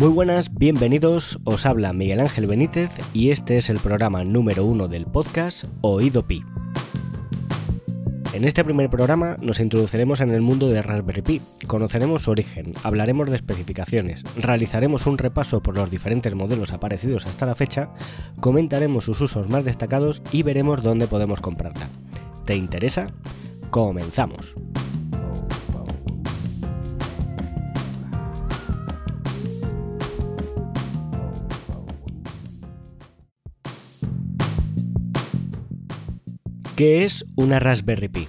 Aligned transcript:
Muy 0.00 0.08
buenas, 0.08 0.54
bienvenidos, 0.54 1.38
os 1.44 1.66
habla 1.66 1.92
Miguel 1.92 2.20
Ángel 2.20 2.46
Benítez 2.46 2.90
y 3.12 3.32
este 3.32 3.58
es 3.58 3.68
el 3.68 3.78
programa 3.78 4.24
número 4.24 4.64
uno 4.64 4.88
del 4.88 5.04
podcast 5.04 5.64
Oído 5.82 6.26
Pi. 6.26 6.42
En 8.32 8.44
este 8.44 8.64
primer 8.64 8.88
programa 8.88 9.36
nos 9.42 9.60
introduciremos 9.60 10.22
en 10.22 10.30
el 10.30 10.40
mundo 10.40 10.70
de 10.70 10.80
Raspberry 10.80 11.20
Pi, 11.20 11.42
conoceremos 11.66 12.22
su 12.22 12.30
origen, 12.30 12.72
hablaremos 12.82 13.28
de 13.28 13.36
especificaciones, 13.36 14.22
realizaremos 14.42 15.06
un 15.06 15.18
repaso 15.18 15.62
por 15.62 15.76
los 15.76 15.90
diferentes 15.90 16.34
modelos 16.34 16.72
aparecidos 16.72 17.26
hasta 17.26 17.44
la 17.44 17.54
fecha, 17.54 17.90
comentaremos 18.40 19.04
sus 19.04 19.20
usos 19.20 19.50
más 19.50 19.66
destacados 19.66 20.22
y 20.32 20.42
veremos 20.44 20.82
dónde 20.82 21.08
podemos 21.08 21.42
comprarla. 21.42 21.86
¿Te 22.46 22.56
interesa? 22.56 23.04
Comenzamos. 23.68 24.54
¿Qué 36.80 37.04
es 37.04 37.26
una 37.36 37.58
Raspberry 37.58 38.08
Pi? 38.08 38.26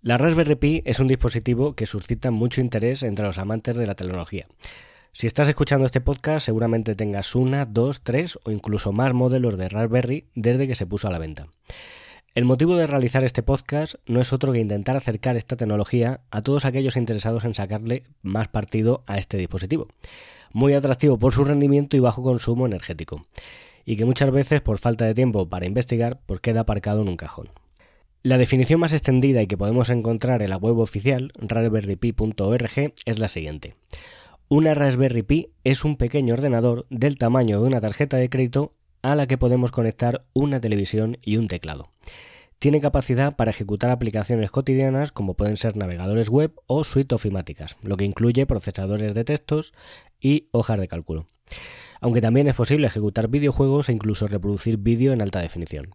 La 0.00 0.16
Raspberry 0.16 0.54
Pi 0.54 0.82
es 0.84 1.00
un 1.00 1.08
dispositivo 1.08 1.74
que 1.74 1.86
suscita 1.86 2.30
mucho 2.30 2.60
interés 2.60 3.02
entre 3.02 3.26
los 3.26 3.38
amantes 3.38 3.74
de 3.74 3.84
la 3.84 3.96
tecnología. 3.96 4.46
Si 5.12 5.26
estás 5.26 5.48
escuchando 5.48 5.86
este 5.86 6.00
podcast, 6.00 6.46
seguramente 6.46 6.94
tengas 6.94 7.34
una, 7.34 7.64
dos, 7.66 8.02
tres 8.02 8.38
o 8.44 8.52
incluso 8.52 8.92
más 8.92 9.12
modelos 9.12 9.58
de 9.58 9.70
Raspberry 9.70 10.26
desde 10.36 10.68
que 10.68 10.76
se 10.76 10.86
puso 10.86 11.08
a 11.08 11.10
la 11.10 11.18
venta. 11.18 11.48
El 12.36 12.44
motivo 12.44 12.76
de 12.76 12.86
realizar 12.86 13.24
este 13.24 13.42
podcast 13.42 13.96
no 14.06 14.20
es 14.20 14.32
otro 14.32 14.52
que 14.52 14.60
intentar 14.60 14.96
acercar 14.96 15.36
esta 15.36 15.56
tecnología 15.56 16.20
a 16.30 16.42
todos 16.42 16.64
aquellos 16.64 16.96
interesados 16.96 17.44
en 17.44 17.54
sacarle 17.54 18.04
más 18.22 18.46
partido 18.46 19.02
a 19.08 19.18
este 19.18 19.36
dispositivo 19.36 19.88
muy 20.52 20.74
atractivo 20.74 21.18
por 21.18 21.32
su 21.32 21.44
rendimiento 21.44 21.96
y 21.96 22.00
bajo 22.00 22.22
consumo 22.22 22.66
energético, 22.66 23.26
y 23.84 23.96
que 23.96 24.04
muchas 24.04 24.30
veces 24.30 24.60
por 24.60 24.78
falta 24.78 25.04
de 25.04 25.14
tiempo 25.14 25.48
para 25.48 25.66
investigar 25.66 26.20
pues 26.26 26.40
queda 26.40 26.60
aparcado 26.60 27.02
en 27.02 27.08
un 27.08 27.16
cajón. 27.16 27.50
La 28.22 28.38
definición 28.38 28.80
más 28.80 28.92
extendida 28.92 29.40
y 29.40 29.46
que 29.46 29.56
podemos 29.56 29.88
encontrar 29.88 30.42
en 30.42 30.50
la 30.50 30.56
web 30.56 30.78
oficial 30.78 31.30
raspberrypi.org 31.36 32.92
es 33.04 33.18
la 33.18 33.28
siguiente. 33.28 33.76
Una 34.48 34.74
Raspberry 34.74 35.22
Pi 35.22 35.50
es 35.64 35.84
un 35.84 35.96
pequeño 35.96 36.34
ordenador 36.34 36.86
del 36.90 37.18
tamaño 37.18 37.60
de 37.60 37.66
una 37.68 37.80
tarjeta 37.80 38.16
de 38.16 38.28
crédito 38.28 38.74
a 39.02 39.14
la 39.14 39.26
que 39.26 39.38
podemos 39.38 39.70
conectar 39.70 40.22
una 40.32 40.60
televisión 40.60 41.18
y 41.22 41.36
un 41.36 41.48
teclado. 41.48 41.90
Tiene 42.58 42.80
capacidad 42.80 43.36
para 43.36 43.50
ejecutar 43.50 43.90
aplicaciones 43.90 44.50
cotidianas 44.50 45.12
como 45.12 45.34
pueden 45.34 45.56
ser 45.56 45.76
navegadores 45.76 46.30
web 46.30 46.52
o 46.66 46.84
suite 46.84 47.14
ofimáticas, 47.14 47.76
lo 47.82 47.96
que 47.96 48.04
incluye 48.04 48.46
procesadores 48.46 49.14
de 49.14 49.24
textos 49.24 49.74
y 50.20 50.48
hojas 50.52 50.78
de 50.78 50.88
cálculo. 50.88 51.26
Aunque 52.00 52.20
también 52.20 52.48
es 52.48 52.54
posible 52.54 52.86
ejecutar 52.86 53.28
videojuegos 53.28 53.88
e 53.88 53.92
incluso 53.92 54.28
reproducir 54.28 54.76
vídeo 54.76 55.12
en 55.12 55.22
alta 55.22 55.40
definición. 55.40 55.94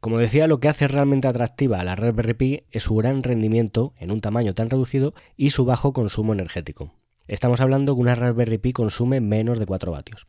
Como 0.00 0.18
decía, 0.18 0.46
lo 0.46 0.60
que 0.60 0.68
hace 0.68 0.86
realmente 0.86 1.26
atractiva 1.26 1.80
a 1.80 1.84
la 1.84 1.96
Raspberry 1.96 2.34
Pi 2.34 2.60
es 2.70 2.84
su 2.84 2.94
gran 2.94 3.22
rendimiento 3.22 3.94
en 3.98 4.12
un 4.12 4.20
tamaño 4.20 4.54
tan 4.54 4.70
reducido 4.70 5.12
y 5.36 5.50
su 5.50 5.64
bajo 5.64 5.92
consumo 5.92 6.32
energético. 6.32 6.94
Estamos 7.26 7.60
hablando 7.60 7.94
que 7.94 8.00
una 8.00 8.14
Raspberry 8.14 8.58
Pi 8.58 8.72
consume 8.72 9.20
menos 9.20 9.58
de 9.58 9.66
4 9.66 9.90
vatios. 9.90 10.26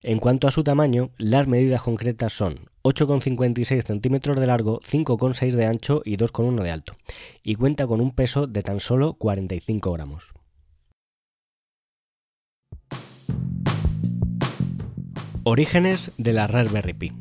En 0.00 0.18
cuanto 0.18 0.46
a 0.46 0.52
su 0.52 0.62
tamaño, 0.62 1.10
las 1.18 1.48
medidas 1.48 1.82
concretas 1.82 2.32
son 2.32 2.70
8,56 2.84 3.82
centímetros 3.82 4.38
de 4.38 4.46
largo, 4.46 4.80
5,6 4.82 5.52
de 5.54 5.66
ancho 5.66 6.02
y 6.04 6.16
2,1 6.16 6.62
de 6.62 6.70
alto, 6.70 6.96
y 7.42 7.56
cuenta 7.56 7.88
con 7.88 8.00
un 8.00 8.14
peso 8.14 8.46
de 8.46 8.62
tan 8.62 8.78
solo 8.78 9.14
45 9.14 9.92
gramos. 9.92 10.32
Orígenes 15.50 16.22
de 16.22 16.34
la 16.34 16.46
Raspberry 16.46 16.92
Pi. 16.92 17.12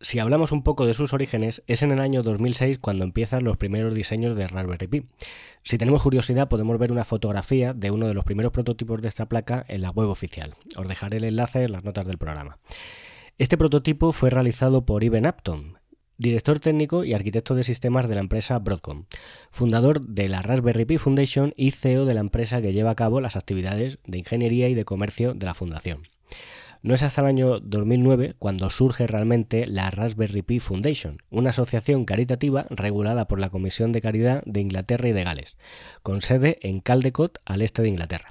Si 0.00 0.18
hablamos 0.18 0.50
un 0.52 0.62
poco 0.62 0.86
de 0.86 0.94
sus 0.94 1.12
orígenes, 1.12 1.62
es 1.66 1.82
en 1.82 1.90
el 1.92 2.00
año 2.00 2.22
2006 2.22 2.78
cuando 2.78 3.04
empiezan 3.04 3.44
los 3.44 3.58
primeros 3.58 3.92
diseños 3.92 4.34
de 4.34 4.48
Raspberry 4.48 4.86
Pi. 4.86 5.06
Si 5.62 5.76
tenemos 5.76 6.02
curiosidad 6.02 6.48
podemos 6.48 6.78
ver 6.78 6.90
una 6.90 7.04
fotografía 7.04 7.74
de 7.74 7.90
uno 7.90 8.08
de 8.08 8.14
los 8.14 8.24
primeros 8.24 8.52
prototipos 8.52 9.02
de 9.02 9.08
esta 9.08 9.28
placa 9.28 9.62
en 9.68 9.82
la 9.82 9.90
web 9.90 10.08
oficial. 10.08 10.54
Os 10.78 10.88
dejaré 10.88 11.18
el 11.18 11.24
enlace 11.24 11.64
en 11.64 11.72
las 11.72 11.84
notas 11.84 12.06
del 12.06 12.16
programa. 12.16 12.56
Este 13.36 13.58
prototipo 13.58 14.12
fue 14.12 14.30
realizado 14.30 14.86
por 14.86 15.04
Ivan 15.04 15.26
Apton, 15.26 15.76
director 16.18 16.60
técnico 16.60 17.04
y 17.04 17.14
arquitecto 17.14 17.54
de 17.54 17.64
sistemas 17.64 18.08
de 18.08 18.14
la 18.14 18.20
empresa 18.20 18.58
Broadcom, 18.58 19.04
fundador 19.50 20.00
de 20.00 20.28
la 20.28 20.42
Raspberry 20.42 20.84
Pi 20.84 20.98
Foundation 20.98 21.52
y 21.56 21.72
CEO 21.72 22.04
de 22.04 22.14
la 22.14 22.20
empresa 22.20 22.62
que 22.62 22.72
lleva 22.72 22.90
a 22.90 22.96
cabo 22.96 23.20
las 23.20 23.36
actividades 23.36 23.98
de 24.06 24.18
ingeniería 24.18 24.68
y 24.68 24.74
de 24.74 24.84
comercio 24.84 25.34
de 25.34 25.46
la 25.46 25.54
fundación. 25.54 26.02
No 26.84 26.92
es 26.92 27.02
hasta 27.02 27.22
el 27.22 27.28
año 27.28 27.60
2009 27.60 28.34
cuando 28.38 28.68
surge 28.68 29.06
realmente 29.06 29.66
la 29.66 29.88
Raspberry 29.88 30.42
Pi 30.42 30.60
Foundation, 30.60 31.22
una 31.30 31.48
asociación 31.48 32.04
caritativa 32.04 32.66
regulada 32.68 33.26
por 33.26 33.40
la 33.40 33.48
Comisión 33.48 33.90
de 33.90 34.02
Caridad 34.02 34.42
de 34.44 34.60
Inglaterra 34.60 35.08
y 35.08 35.12
de 35.12 35.24
Gales, 35.24 35.56
con 36.02 36.20
sede 36.20 36.58
en 36.60 36.80
Caldecott, 36.80 37.38
al 37.46 37.62
este 37.62 37.80
de 37.80 37.88
Inglaterra. 37.88 38.28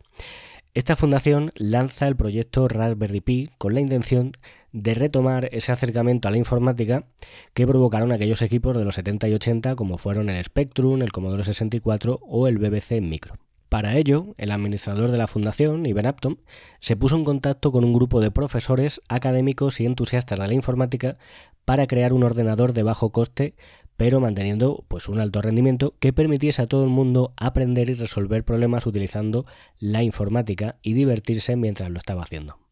Esta 0.75 0.95
fundación 0.95 1.51
lanza 1.55 2.07
el 2.07 2.15
proyecto 2.15 2.67
Raspberry 2.67 3.21
Pi 3.21 3.49
con 3.57 3.73
la 3.73 3.79
intención 3.79 4.33
de 4.33 4.41
retomar 4.73 5.49
ese 5.51 5.71
acercamiento 5.71 6.27
a 6.27 6.31
la 6.31 6.37
informática 6.37 7.05
que 7.53 7.67
provocaron 7.67 8.11
aquellos 8.11 8.41
equipos 8.41 8.75
de 8.75 8.83
los 8.83 8.95
70 8.95 9.27
y 9.29 9.33
80 9.33 9.75
como 9.75 9.97
fueron 9.97 10.29
el 10.29 10.43
Spectrum, 10.43 11.01
el 11.01 11.11
Commodore 11.11 11.45
64 11.45 12.19
o 12.21 12.47
el 12.47 12.57
BBC 12.57 13.01
Micro. 13.01 13.35
Para 13.69 13.97
ello, 13.97 14.35
el 14.37 14.51
administrador 14.51 15.09
de 15.09 15.17
la 15.17 15.25
fundación, 15.25 15.87
Ivan 15.87 16.05
Apton, 16.05 16.39
se 16.79 16.95
puso 16.95 17.15
en 17.15 17.23
contacto 17.23 17.71
con 17.71 17.83
un 17.83 17.93
grupo 17.93 18.21
de 18.21 18.29
profesores, 18.29 19.01
académicos 19.09 19.79
y 19.79 19.87
entusiastas 19.87 20.37
de 20.37 20.47
la 20.47 20.53
informática 20.53 21.17
para 21.65 21.87
crear 21.87 22.13
un 22.13 22.23
ordenador 22.23 22.73
de 22.73 22.83
bajo 22.83 23.11
coste, 23.11 23.55
pero 23.97 24.19
manteniendo 24.19 24.85
pues, 24.87 25.09
un 25.09 25.19
alto 25.19 25.41
rendimiento 25.41 25.95
que 25.99 26.13
permitiese 26.13 26.61
a 26.61 26.67
todo 26.67 26.83
el 26.83 26.89
mundo 26.89 27.33
aprender 27.35 27.89
y 27.89 27.95
resolver 27.95 28.43
problemas 28.43 28.85
utilizando 28.85 29.47
la 29.79 30.03
informática 30.03 30.77
y 30.83 30.93
divertirse 30.93 31.55
mientras 31.55 31.89
lo 31.89 31.97
estaba 31.97 32.21
haciendo. 32.21 32.62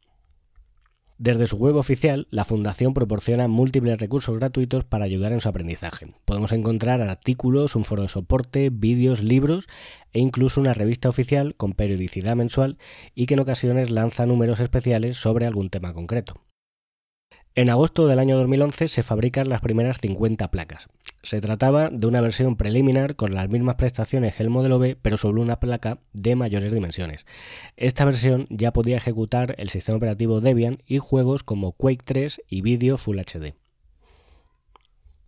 Desde 1.21 1.45
su 1.45 1.57
web 1.57 1.75
oficial, 1.75 2.27
la 2.31 2.45
Fundación 2.45 2.95
proporciona 2.95 3.47
múltiples 3.47 3.99
recursos 3.99 4.35
gratuitos 4.39 4.85
para 4.85 5.05
ayudar 5.05 5.31
en 5.33 5.39
su 5.39 5.49
aprendizaje. 5.49 6.15
Podemos 6.25 6.51
encontrar 6.51 6.99
artículos, 6.99 7.75
un 7.75 7.85
foro 7.85 8.01
de 8.01 8.07
soporte, 8.07 8.71
vídeos, 8.71 9.21
libros 9.21 9.67
e 10.13 10.19
incluso 10.19 10.59
una 10.59 10.73
revista 10.73 11.09
oficial 11.09 11.53
con 11.53 11.73
periodicidad 11.73 12.35
mensual 12.35 12.79
y 13.13 13.27
que 13.27 13.35
en 13.35 13.41
ocasiones 13.41 13.91
lanza 13.91 14.25
números 14.25 14.59
especiales 14.59 15.15
sobre 15.17 15.45
algún 15.45 15.69
tema 15.69 15.93
concreto. 15.93 16.41
En 17.53 17.69
agosto 17.69 18.07
del 18.07 18.19
año 18.19 18.37
2011 18.37 18.87
se 18.87 19.03
fabrican 19.03 19.49
las 19.49 19.59
primeras 19.59 19.97
50 19.99 20.49
placas. 20.51 20.87
Se 21.21 21.41
trataba 21.41 21.89
de 21.89 22.07
una 22.07 22.21
versión 22.21 22.55
preliminar 22.55 23.17
con 23.17 23.33
las 23.33 23.49
mismas 23.49 23.75
prestaciones 23.75 24.35
que 24.35 24.43
el 24.43 24.49
modelo 24.49 24.79
B, 24.79 24.97
pero 25.01 25.17
sobre 25.17 25.41
una 25.41 25.59
placa 25.59 25.99
de 26.13 26.37
mayores 26.37 26.71
dimensiones. 26.71 27.25
Esta 27.75 28.05
versión 28.05 28.45
ya 28.49 28.71
podía 28.71 28.95
ejecutar 28.95 29.53
el 29.57 29.69
sistema 29.69 29.97
operativo 29.97 30.39
Debian 30.39 30.77
y 30.87 30.99
juegos 30.99 31.43
como 31.43 31.73
Quake 31.73 32.05
3 32.05 32.41
y 32.47 32.61
vídeo 32.61 32.97
Full 32.97 33.19
HD. 33.19 33.55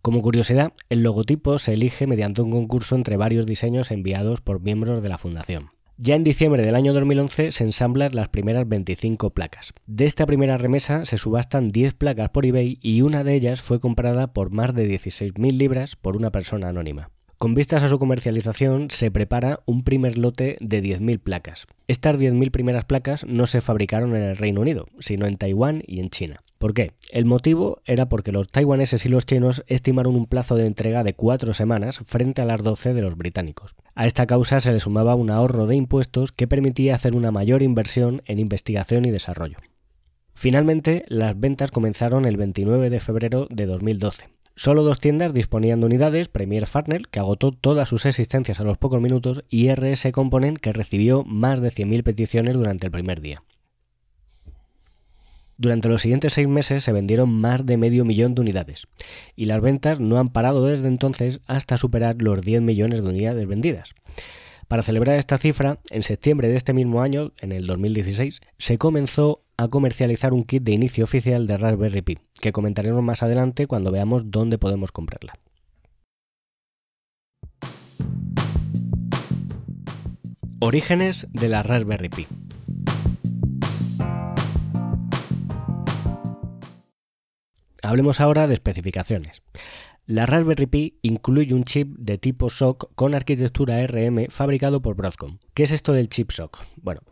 Como 0.00 0.22
curiosidad, 0.22 0.72
el 0.88 1.02
logotipo 1.02 1.58
se 1.58 1.74
elige 1.74 2.06
mediante 2.06 2.40
un 2.40 2.50
concurso 2.50 2.96
entre 2.96 3.18
varios 3.18 3.44
diseños 3.44 3.90
enviados 3.90 4.40
por 4.40 4.60
miembros 4.60 5.02
de 5.02 5.08
la 5.10 5.18
fundación. 5.18 5.73
Ya 5.96 6.16
en 6.16 6.24
diciembre 6.24 6.64
del 6.64 6.74
año 6.74 6.92
2011 6.92 7.52
se 7.52 7.62
ensamblan 7.62 8.16
las 8.16 8.28
primeras 8.28 8.68
25 8.68 9.30
placas. 9.30 9.72
De 9.86 10.06
esta 10.06 10.26
primera 10.26 10.56
remesa 10.56 11.06
se 11.06 11.18
subastan 11.18 11.68
10 11.68 11.94
placas 11.94 12.30
por 12.30 12.44
eBay 12.44 12.78
y 12.82 13.02
una 13.02 13.22
de 13.22 13.34
ellas 13.34 13.60
fue 13.60 13.78
comprada 13.78 14.32
por 14.32 14.50
más 14.50 14.74
de 14.74 14.90
16.000 14.90 15.56
libras 15.56 15.94
por 15.94 16.16
una 16.16 16.32
persona 16.32 16.68
anónima. 16.68 17.10
Con 17.38 17.54
vistas 17.54 17.82
a 17.82 17.88
su 17.88 17.98
comercialización, 17.98 18.90
se 18.90 19.10
prepara 19.10 19.58
un 19.66 19.82
primer 19.82 20.16
lote 20.16 20.56
de 20.60 20.82
10.000 20.82 21.18
placas. 21.18 21.66
Estas 21.88 22.16
10.000 22.16 22.50
primeras 22.50 22.84
placas 22.84 23.26
no 23.26 23.46
se 23.46 23.60
fabricaron 23.60 24.14
en 24.14 24.22
el 24.22 24.36
Reino 24.36 24.60
Unido, 24.60 24.86
sino 25.00 25.26
en 25.26 25.36
Taiwán 25.36 25.82
y 25.86 26.00
en 26.00 26.10
China. 26.10 26.38
¿Por 26.58 26.72
qué? 26.72 26.92
El 27.10 27.26
motivo 27.26 27.82
era 27.84 28.08
porque 28.08 28.32
los 28.32 28.48
taiwaneses 28.48 29.04
y 29.04 29.08
los 29.08 29.26
chinos 29.26 29.64
estimaron 29.66 30.14
un 30.14 30.26
plazo 30.26 30.54
de 30.54 30.66
entrega 30.66 31.02
de 31.02 31.14
4 31.14 31.52
semanas 31.52 32.00
frente 32.06 32.40
a 32.40 32.46
las 32.46 32.62
12 32.62 32.94
de 32.94 33.02
los 33.02 33.16
británicos. 33.16 33.74
A 33.94 34.06
esta 34.06 34.26
causa 34.26 34.60
se 34.60 34.72
le 34.72 34.80
sumaba 34.80 35.14
un 35.14 35.30
ahorro 35.30 35.66
de 35.66 35.76
impuestos 35.76 36.32
que 36.32 36.48
permitía 36.48 36.94
hacer 36.94 37.14
una 37.14 37.32
mayor 37.32 37.62
inversión 37.62 38.22
en 38.26 38.38
investigación 38.38 39.04
y 39.04 39.10
desarrollo. 39.10 39.58
Finalmente, 40.34 41.04
las 41.08 41.38
ventas 41.38 41.70
comenzaron 41.70 42.24
el 42.24 42.36
29 42.36 42.88
de 42.90 43.00
febrero 43.00 43.46
de 43.50 43.66
2012 43.66 44.33
Solo 44.56 44.84
dos 44.84 45.00
tiendas 45.00 45.34
disponían 45.34 45.80
de 45.80 45.86
unidades, 45.86 46.28
Premier 46.28 46.66
Farnell, 46.66 47.08
que 47.08 47.18
agotó 47.18 47.50
todas 47.50 47.88
sus 47.88 48.06
existencias 48.06 48.60
a 48.60 48.64
los 48.64 48.78
pocos 48.78 49.00
minutos, 49.00 49.42
y 49.48 49.68
RS 49.68 50.12
Component, 50.12 50.58
que 50.58 50.72
recibió 50.72 51.24
más 51.24 51.60
de 51.60 51.70
100.000 51.70 52.04
peticiones 52.04 52.54
durante 52.54 52.86
el 52.86 52.92
primer 52.92 53.20
día. 53.20 53.42
Durante 55.56 55.88
los 55.88 56.02
siguientes 56.02 56.32
seis 56.32 56.48
meses 56.48 56.82
se 56.82 56.92
vendieron 56.92 57.32
más 57.32 57.64
de 57.64 57.76
medio 57.76 58.04
millón 58.04 58.34
de 58.34 58.40
unidades 58.40 58.88
y 59.36 59.44
las 59.44 59.60
ventas 59.60 60.00
no 60.00 60.18
han 60.18 60.30
parado 60.30 60.66
desde 60.66 60.88
entonces 60.88 61.40
hasta 61.46 61.76
superar 61.76 62.20
los 62.20 62.42
10 62.42 62.60
millones 62.60 63.02
de 63.02 63.08
unidades 63.08 63.46
vendidas. 63.46 63.94
Para 64.66 64.82
celebrar 64.82 65.16
esta 65.16 65.38
cifra, 65.38 65.78
en 65.90 66.02
septiembre 66.02 66.48
de 66.48 66.56
este 66.56 66.72
mismo 66.72 67.02
año, 67.02 67.32
en 67.40 67.52
el 67.52 67.66
2016, 67.66 68.40
se 68.58 68.78
comenzó 68.78 69.44
a 69.56 69.68
comercializar 69.68 70.32
un 70.32 70.42
kit 70.42 70.64
de 70.64 70.72
inicio 70.72 71.04
oficial 71.04 71.46
de 71.46 71.56
Raspberry 71.56 72.02
Pi, 72.02 72.18
que 72.40 72.52
comentaremos 72.52 73.02
más 73.02 73.22
adelante 73.22 73.66
cuando 73.66 73.90
veamos 73.90 74.30
dónde 74.30 74.58
podemos 74.58 74.92
comprarla. 74.92 75.34
Orígenes 80.60 81.26
de 81.30 81.48
la 81.48 81.62
Raspberry 81.62 82.08
Pi. 82.08 82.26
Hablemos 87.82 88.20
ahora 88.20 88.46
de 88.46 88.54
especificaciones. 88.54 89.42
La 90.06 90.24
Raspberry 90.26 90.66
Pi 90.66 90.98
incluye 91.02 91.54
un 91.54 91.64
chip 91.64 91.96
de 91.98 92.18
tipo 92.18 92.48
SOC 92.48 92.94
con 92.94 93.14
arquitectura 93.14 93.86
RM 93.86 94.28
fabricado 94.30 94.80
por 94.80 94.96
Broadcom. 94.96 95.38
¿Qué 95.52 95.64
es 95.64 95.70
esto 95.70 95.92
del 95.92 96.08
chip 96.08 96.30
SOC? 96.30 96.64
Bueno, 96.76 97.02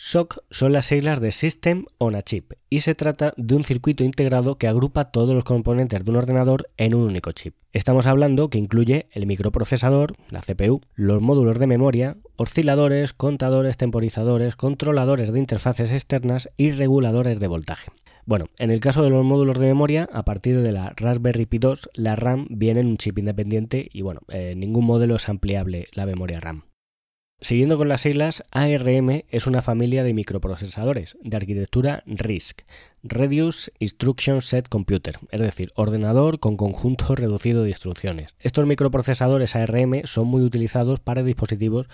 SOC 0.00 0.44
son 0.50 0.72
las 0.72 0.86
siglas 0.86 1.20
de 1.20 1.32
System 1.32 1.86
on 1.98 2.14
a 2.14 2.22
Chip 2.22 2.52
y 2.70 2.80
se 2.80 2.94
trata 2.94 3.34
de 3.36 3.56
un 3.56 3.64
circuito 3.64 4.04
integrado 4.04 4.56
que 4.56 4.68
agrupa 4.68 5.10
todos 5.10 5.34
los 5.34 5.42
componentes 5.42 6.04
de 6.04 6.10
un 6.12 6.18
ordenador 6.18 6.70
en 6.76 6.94
un 6.94 7.02
único 7.02 7.32
chip. 7.32 7.56
Estamos 7.72 8.06
hablando 8.06 8.48
que 8.48 8.58
incluye 8.58 9.08
el 9.10 9.26
microprocesador, 9.26 10.14
la 10.30 10.40
CPU, 10.40 10.82
los 10.94 11.20
módulos 11.20 11.58
de 11.58 11.66
memoria, 11.66 12.16
osciladores, 12.36 13.12
contadores, 13.12 13.76
temporizadores, 13.76 14.54
controladores 14.54 15.32
de 15.32 15.40
interfaces 15.40 15.90
externas 15.90 16.48
y 16.56 16.70
reguladores 16.70 17.40
de 17.40 17.48
voltaje. 17.48 17.90
Bueno, 18.24 18.46
en 18.60 18.70
el 18.70 18.78
caso 18.78 19.02
de 19.02 19.10
los 19.10 19.24
módulos 19.24 19.58
de 19.58 19.66
memoria, 19.66 20.08
a 20.12 20.24
partir 20.24 20.60
de 20.62 20.70
la 20.70 20.92
Raspberry 20.96 21.46
Pi 21.46 21.58
2, 21.58 21.90
la 21.94 22.14
RAM 22.14 22.46
viene 22.50 22.80
en 22.80 22.86
un 22.86 22.98
chip 22.98 23.18
independiente 23.18 23.88
y 23.92 24.02
bueno, 24.02 24.20
eh, 24.28 24.54
ningún 24.56 24.84
modelo 24.84 25.16
es 25.16 25.28
ampliable 25.28 25.88
la 25.92 26.06
memoria 26.06 26.38
RAM. 26.38 26.67
Siguiendo 27.40 27.78
con 27.78 27.88
las 27.88 28.00
siglas, 28.00 28.42
ARM 28.50 29.22
es 29.28 29.46
una 29.46 29.62
familia 29.62 30.02
de 30.02 30.12
microprocesadores 30.12 31.16
de 31.22 31.36
arquitectura 31.36 32.02
RISC, 32.06 32.64
Reduce 33.04 33.70
Instruction 33.78 34.42
Set 34.42 34.68
Computer, 34.68 35.20
es 35.30 35.40
decir, 35.40 35.70
ordenador 35.76 36.40
con 36.40 36.56
conjunto 36.56 37.14
reducido 37.14 37.62
de 37.62 37.68
instrucciones. 37.68 38.34
Estos 38.40 38.66
microprocesadores 38.66 39.54
ARM 39.54 40.02
son 40.04 40.26
muy 40.26 40.42
utilizados 40.42 40.98
para 40.98 41.22
dispositivos 41.22 41.86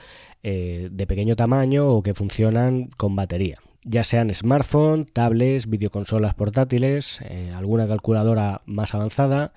eh, 0.42 0.88
de 0.90 1.06
pequeño 1.06 1.36
tamaño 1.36 1.90
o 1.90 2.02
que 2.02 2.14
funcionan 2.14 2.88
con 2.96 3.14
batería 3.14 3.60
ya 3.84 4.02
sean 4.02 4.34
smartphones, 4.34 5.12
tablets, 5.12 5.68
videoconsolas 5.68 6.34
portátiles, 6.34 7.20
eh, 7.20 7.52
alguna 7.54 7.86
calculadora 7.86 8.62
más 8.64 8.94
avanzada 8.94 9.52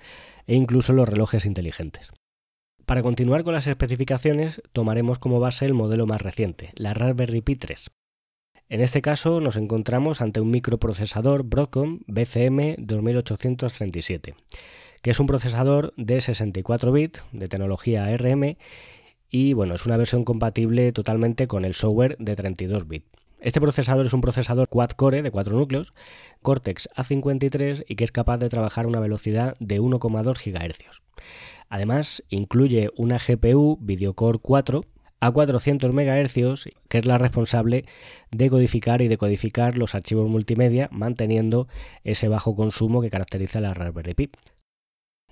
e 0.46 0.54
incluso 0.54 0.92
los 0.92 1.08
relojes 1.08 1.46
inteligentes. 1.46 2.10
Para 2.88 3.02
continuar 3.02 3.44
con 3.44 3.52
las 3.52 3.66
especificaciones, 3.66 4.62
tomaremos 4.72 5.18
como 5.18 5.40
base 5.40 5.66
el 5.66 5.74
modelo 5.74 6.06
más 6.06 6.22
reciente, 6.22 6.70
la 6.74 6.94
Raspberry 6.94 7.42
Pi 7.42 7.54
3. 7.54 7.90
En 8.70 8.80
este 8.80 9.02
caso 9.02 9.42
nos 9.42 9.56
encontramos 9.56 10.22
ante 10.22 10.40
un 10.40 10.50
microprocesador 10.50 11.42
Broadcom 11.42 12.00
BCM 12.06 12.76
2837, 12.78 14.34
que 15.02 15.10
es 15.10 15.20
un 15.20 15.26
procesador 15.26 15.92
de 15.98 16.22
64 16.22 16.90
bits 16.90 17.22
de 17.32 17.48
tecnología 17.48 18.06
ARM 18.06 18.56
y 19.28 19.52
bueno, 19.52 19.74
es 19.74 19.84
una 19.84 19.98
versión 19.98 20.24
compatible 20.24 20.90
totalmente 20.92 21.46
con 21.46 21.66
el 21.66 21.74
software 21.74 22.16
de 22.18 22.36
32 22.36 22.88
bits. 22.88 23.06
Este 23.40 23.60
procesador 23.60 24.06
es 24.06 24.14
un 24.14 24.22
procesador 24.22 24.66
quad-core 24.70 25.20
de 25.20 25.30
4 25.30 25.54
núcleos, 25.58 25.92
Cortex 26.40 26.88
A53 26.96 27.84
y 27.86 27.96
que 27.96 28.04
es 28.04 28.12
capaz 28.12 28.38
de 28.38 28.48
trabajar 28.48 28.86
a 28.86 28.88
una 28.88 28.98
velocidad 28.98 29.56
de 29.60 29.78
1,2 29.78 30.38
GHz. 30.42 31.02
Además, 31.68 32.22
incluye 32.28 32.90
una 32.96 33.18
GPU 33.18 33.78
Videocore 33.80 34.38
4 34.40 34.84
a 35.20 35.30
400 35.30 35.92
MHz, 35.92 36.68
que 36.88 36.98
es 36.98 37.04
la 37.04 37.18
responsable 37.18 37.84
de 38.30 38.50
codificar 38.50 39.02
y 39.02 39.08
decodificar 39.08 39.76
los 39.76 39.94
archivos 39.94 40.28
multimedia, 40.28 40.88
manteniendo 40.92 41.68
ese 42.04 42.28
bajo 42.28 42.54
consumo 42.54 43.00
que 43.00 43.10
caracteriza 43.10 43.60
la 43.60 43.74
Raspberry 43.74 44.14
Pi. 44.14 44.30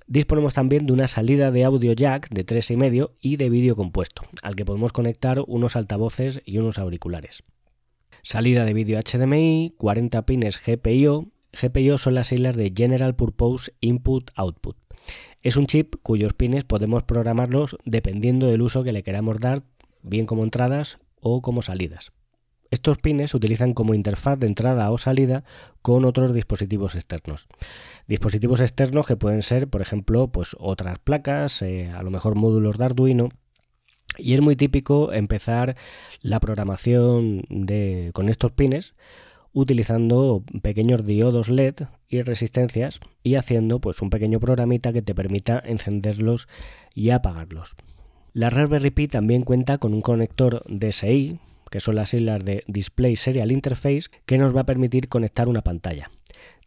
Disponemos 0.09 0.55
también 0.55 0.87
de 0.87 0.93
una 0.93 1.09
salida 1.09 1.51
de 1.51 1.65
audio 1.65 1.93
jack 1.93 2.29
de 2.31 2.47
3,5 2.47 3.13
y 3.21 3.37
de 3.37 3.51
vídeo 3.51 3.75
compuesto, 3.75 4.23
al 4.43 4.55
que 4.55 4.65
podemos 4.65 4.93
conectar 4.93 5.43
unos 5.47 5.75
altavoces 5.75 6.43
y 6.45 6.59
unos 6.59 6.79
auriculares. 6.79 7.43
Salida 8.23 8.65
de 8.65 8.73
vídeo 8.73 9.01
HDMI, 9.01 9.75
40 9.77 10.27
pines 10.27 10.61
GPIO. 10.65 11.27
GPIO 11.53 11.99
son 11.99 12.15
las 12.15 12.29
siglas 12.29 12.57
de 12.57 12.73
General 12.77 13.15
Purpose 13.17 13.73
Input 13.81 14.31
Output. 14.37 14.77
Es 15.47 15.57
un 15.57 15.69
chip 15.69 15.95
cuyos 16.03 16.33
pines 16.33 16.65
podemos 16.65 17.05
programarlos 17.05 17.77
dependiendo 17.85 18.49
del 18.49 18.63
uso 18.63 18.83
que 18.83 18.91
le 18.91 19.05
queramos 19.05 19.39
dar, 19.39 19.63
bien 20.03 20.27
como 20.27 20.43
entradas 20.43 20.99
o 21.21 21.41
como 21.41 21.63
salidas. 21.63 22.11
Estos 22.73 22.99
pines 22.99 23.31
se 23.31 23.37
utilizan 23.37 23.73
como 23.73 23.95
interfaz 23.95 24.41
de 24.41 24.49
entrada 24.49 24.91
o 24.91 24.99
salida 24.99 25.45
con 25.83 26.05
otros 26.05 26.35
dispositivos 26.35 26.97
externos. 26.97 27.47
Dispositivos 28.09 28.59
externos 28.59 29.07
que 29.07 29.15
pueden 29.15 29.43
ser, 29.43 29.69
por 29.69 29.83
ejemplo, 29.83 30.27
pues 30.27 30.57
otras 30.59 30.99
placas, 30.99 31.63
eh, 31.63 31.93
a 31.97 32.03
lo 32.03 32.11
mejor 32.11 32.35
módulos 32.35 32.77
de 32.77 32.85
Arduino 32.85 33.29
y 34.19 34.35
es 34.35 34.41
muy 34.41 34.57
típico 34.57 35.13
empezar 35.13 35.77
la 36.23 36.41
programación 36.41 37.45
de, 37.51 38.11
con 38.15 38.29
estos 38.29 38.51
pines 38.51 38.97
utilizando 39.57 40.45
pequeños 40.61 41.07
diodos 41.07 41.49
LED 41.49 41.77
y 42.11 42.21
resistencias 42.21 43.01
y 43.23 43.37
haciendo 43.37 43.81
pues 43.81 44.03
un 44.03 44.11
pequeño 44.11 44.39
programita 44.39 44.93
que 44.93 45.01
te 45.01 45.15
permita 45.15 45.63
encenderlos 45.65 46.47
y 46.95 47.09
apagarlos. 47.09 47.75
La 48.35 48.51
Raspberry 48.51 48.91
Pi 48.91 49.09
también 49.09 49.45
cuenta 49.45 49.79
con 49.79 49.95
un 49.95 50.03
conector 50.03 50.63
DSI, 50.69 51.39
que 51.71 51.81
son 51.81 51.95
las 51.95 52.11
siglas 52.11 52.45
de 52.45 52.65
Display 52.67 53.17
Serial 53.17 53.51
Interface, 53.51 54.11
que 54.27 54.37
nos 54.37 54.55
va 54.55 54.61
a 54.61 54.67
permitir 54.67 55.09
conectar 55.09 55.49
una 55.49 55.63
pantalla. 55.63 56.11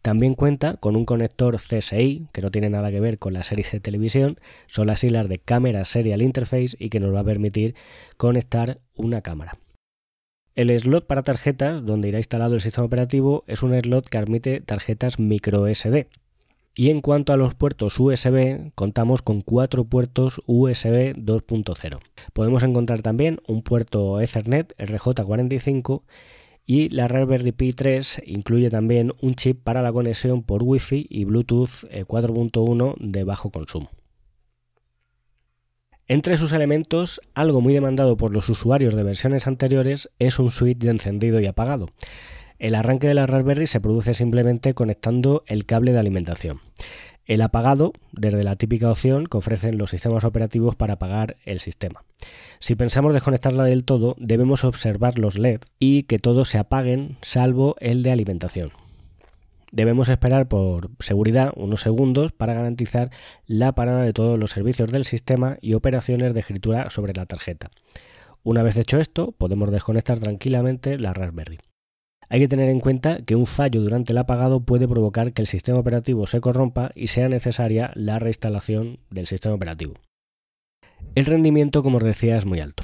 También 0.02 0.34
cuenta 0.34 0.78
con 0.78 0.96
un 0.96 1.06
conector 1.06 1.58
CSI, 1.58 2.26
que 2.34 2.42
no 2.42 2.50
tiene 2.50 2.72
nada 2.72 2.90
que 2.90 3.02
ver 3.02 3.20
con 3.20 3.34
la 3.34 3.44
serie 3.44 3.68
de 3.72 3.82
televisión, 3.82 4.38
son 4.66 4.88
las 4.88 5.02
siglas 5.02 5.30
de 5.30 5.38
Camera 5.38 5.86
Serial 5.86 6.24
Interface 6.24 6.76
y 6.80 6.90
que 6.90 7.00
nos 7.00 7.14
va 7.14 7.20
a 7.20 7.26
permitir 7.26 7.76
conectar 8.18 8.80
una 8.96 9.22
cámara. 9.22 9.60
El 10.60 10.78
slot 10.78 11.08
para 11.08 11.24
tarjetas, 11.24 11.86
donde 11.86 12.10
irá 12.10 12.20
instalado 12.20 12.54
el 12.56 12.60
sistema 12.60 12.86
operativo, 12.86 13.45
es 13.48 13.64
un 13.64 13.80
slot 13.80 14.10
que 14.10 14.18
admite 14.18 14.60
tarjetas 14.60 15.18
micro 15.18 15.74
SD. 15.74 16.10
Y 16.76 16.90
en 16.90 17.00
cuanto 17.00 17.31
a 17.31 17.38
los 17.38 17.56
puertos 17.56 17.98
USB, 17.98 18.74
contamos 18.76 19.22
con 19.22 19.40
cuatro 19.40 19.86
puertos 19.86 20.42
USB 20.48 21.16
2.0. 21.16 22.00
Podemos 22.33 22.64
encontrar 22.64 23.02
también 23.02 23.40
un 23.48 23.64
puerto 23.64 24.19
Ethernet 24.19 24.76
RJ45 24.78 26.02
y 26.66 26.90
la 26.90 27.07
Raspberry 27.07 27.54
Pi 27.54 27.72
3 27.72 28.24
incluye 28.26 28.69
también 28.69 29.14
un 29.22 29.36
chip 29.36 29.64
para 29.64 29.81
la 29.81 29.94
conexión 29.94 30.44
por 30.44 30.64
Wi-Fi 30.64 31.07
y 31.10 31.24
Bluetooth 31.24 31.86
4.1 31.90 32.92
eh, 32.92 32.95
de 33.00 33.24
bajo 33.24 33.50
consumo. 33.50 33.92
Entre 36.11 36.37
sus 36.37 36.54
elementos, 36.54 37.21
algo 37.35 37.61
muy 37.61 37.71
demandado 37.71 38.18
por 38.18 38.33
los 38.33 38.49
usuarios 38.49 38.95
de 38.95 39.04
versiones 39.04 39.45
anteriores 39.45 40.09
es 40.18 40.39
un 40.39 40.49
switch 40.49 40.80
de 40.80 40.89
encendido 40.89 41.39
y 41.39 41.45
apagado. 41.45 41.85
El 42.57 42.73
arranque 42.73 43.07
de 43.07 43.13
la 43.13 43.28
Raspberry 43.28 43.68
se 43.68 43.80
produce 43.80 44.16
simplemente 44.16 44.73
conectando 44.73 45.44
el 45.45 45.68
cable 45.68 45.94
de 45.94 45.99
alimentación. 45.99 46.61
El 47.28 47.44
apagado, 47.44 47.94
desde 48.11 48.44
la 48.44 48.56
típica 48.56 48.89
opción 48.89 49.28
que 49.28 49.37
ofrecen 49.37 49.78
los 49.78 49.92
sistemas 49.92 50.23
operativos 50.23 50.75
para 50.75 50.94
apagar 50.94 51.37
el 51.45 51.59
sistema. 51.59 52.04
Si 52.59 52.73
pensamos 52.73 53.13
desconectarla 53.13 53.66
del 53.66 53.83
todo, 53.83 54.16
debemos 54.18 54.63
observar 54.63 55.19
los 55.19 55.37
LED 55.37 55.61
y 55.78 56.04
que 56.04 56.18
todos 56.18 56.49
se 56.49 56.57
apaguen 56.57 57.18
salvo 57.21 57.75
el 57.81 58.01
de 58.01 58.09
alimentación. 58.09 58.71
Debemos 59.71 60.09
esperar 60.09 60.47
por 60.47 60.90
seguridad 60.99 61.52
unos 61.56 61.81
segundos 61.81 62.31
para 62.31 62.54
garantizar 62.54 63.11
la 63.45 63.73
parada 63.73 64.02
de 64.02 64.14
todos 64.14 64.40
los 64.40 64.52
servicios 64.52 64.92
del 64.92 65.06
sistema 65.06 65.57
y 65.61 65.73
operaciones 65.73 66.33
de 66.33 66.40
escritura 66.40 66.90
sobre 66.90 67.14
la 67.14 67.26
tarjeta. 67.26 67.69
Una 68.44 68.64
vez 68.64 68.78
hecho 68.78 68.99
esto, 68.99 69.31
podemos 69.31 69.69
desconectar 69.71 70.18
tranquilamente 70.18 70.97
la 70.97 71.14
Raspberry. 71.14 71.59
Hay 72.30 72.40
que 72.40 72.47
tener 72.47 72.69
en 72.69 72.80
cuenta 72.80 73.23
que 73.23 73.35
un 73.35 73.45
fallo 73.45 73.81
durante 73.81 74.14
el 74.14 74.18
apagado 74.19 74.61
puede 74.61 74.88
provocar 74.88 75.33
que 75.33 75.42
el 75.42 75.47
sistema 75.47 75.80
operativo 75.80 76.28
se 76.28 76.42
corrompa 76.42 76.92
y 76.95 77.07
sea 77.07 77.28
necesaria 77.28 77.92
la 77.95 78.19
reinstalación 78.19 78.99
del 79.09 79.28
sistema 79.28 79.56
operativo. 79.56 79.95
El 81.16 81.26
rendimiento, 81.26 81.81
como 81.81 81.97
os 81.97 82.04
decía, 82.04 82.38
es 82.38 82.45
muy 82.45 82.59
alto. 82.59 82.83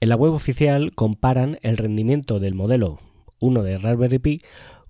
En 0.00 0.08
la 0.08 0.16
web 0.16 0.32
oficial 0.32 0.94
comparan 0.94 1.58
el 1.62 1.76
rendimiento 1.76 2.38
del 2.38 2.54
modelo 2.54 3.00
1 3.40 3.62
de 3.62 3.78
Raspberry 3.78 4.18
Pi 4.18 4.42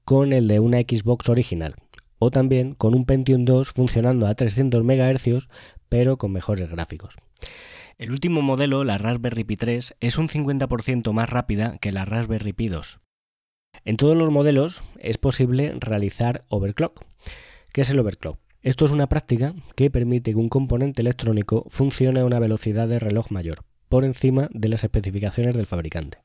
con 0.04 0.32
el 0.32 0.48
de 0.48 0.60
una 0.60 0.78
Xbox 0.78 1.28
original, 1.28 1.76
o 2.18 2.30
también 2.30 2.74
con 2.74 2.94
un 2.94 3.06
Pentium 3.06 3.44
2 3.44 3.70
funcionando 3.70 4.26
a 4.26 4.34
300 4.34 4.84
MHz 4.84 5.48
pero 5.88 6.18
con 6.18 6.32
mejores 6.32 6.70
gráficos. 6.70 7.16
El 7.96 8.10
último 8.10 8.42
modelo, 8.42 8.82
la 8.84 8.98
Raspberry 8.98 9.44
Pi 9.44 9.56
3, 9.56 9.94
es 10.00 10.18
un 10.18 10.28
50% 10.28 11.12
más 11.12 11.30
rápida 11.30 11.78
que 11.78 11.92
la 11.92 12.04
Raspberry 12.04 12.52
Pi 12.52 12.68
2, 12.68 13.00
En 13.84 13.96
todos 13.96 14.16
los 14.16 14.30
modelos 14.30 14.82
es 14.98 15.18
posible 15.18 15.74
realizar 15.78 16.44
overclock. 16.48 17.04
¿Qué 17.72 17.82
es 17.82 17.90
el 17.90 17.98
overclock? 18.00 18.38
Esto 18.62 18.84
es 18.84 18.90
una 18.90 19.08
práctica 19.08 19.54
que 19.76 19.90
permite 19.90 20.32
que 20.32 20.38
un 20.38 20.48
componente 20.48 21.02
electrónico 21.02 21.66
funcione 21.68 22.20
a 22.20 22.24
una 22.24 22.40
velocidad 22.40 22.88
de 22.88 22.98
reloj 22.98 23.30
mayor, 23.30 23.64
por 23.88 24.04
encima 24.04 24.48
de 24.52 24.68
las 24.68 24.84
especificaciones 24.84 25.54
del 25.54 25.66
fabricante. 25.66 26.23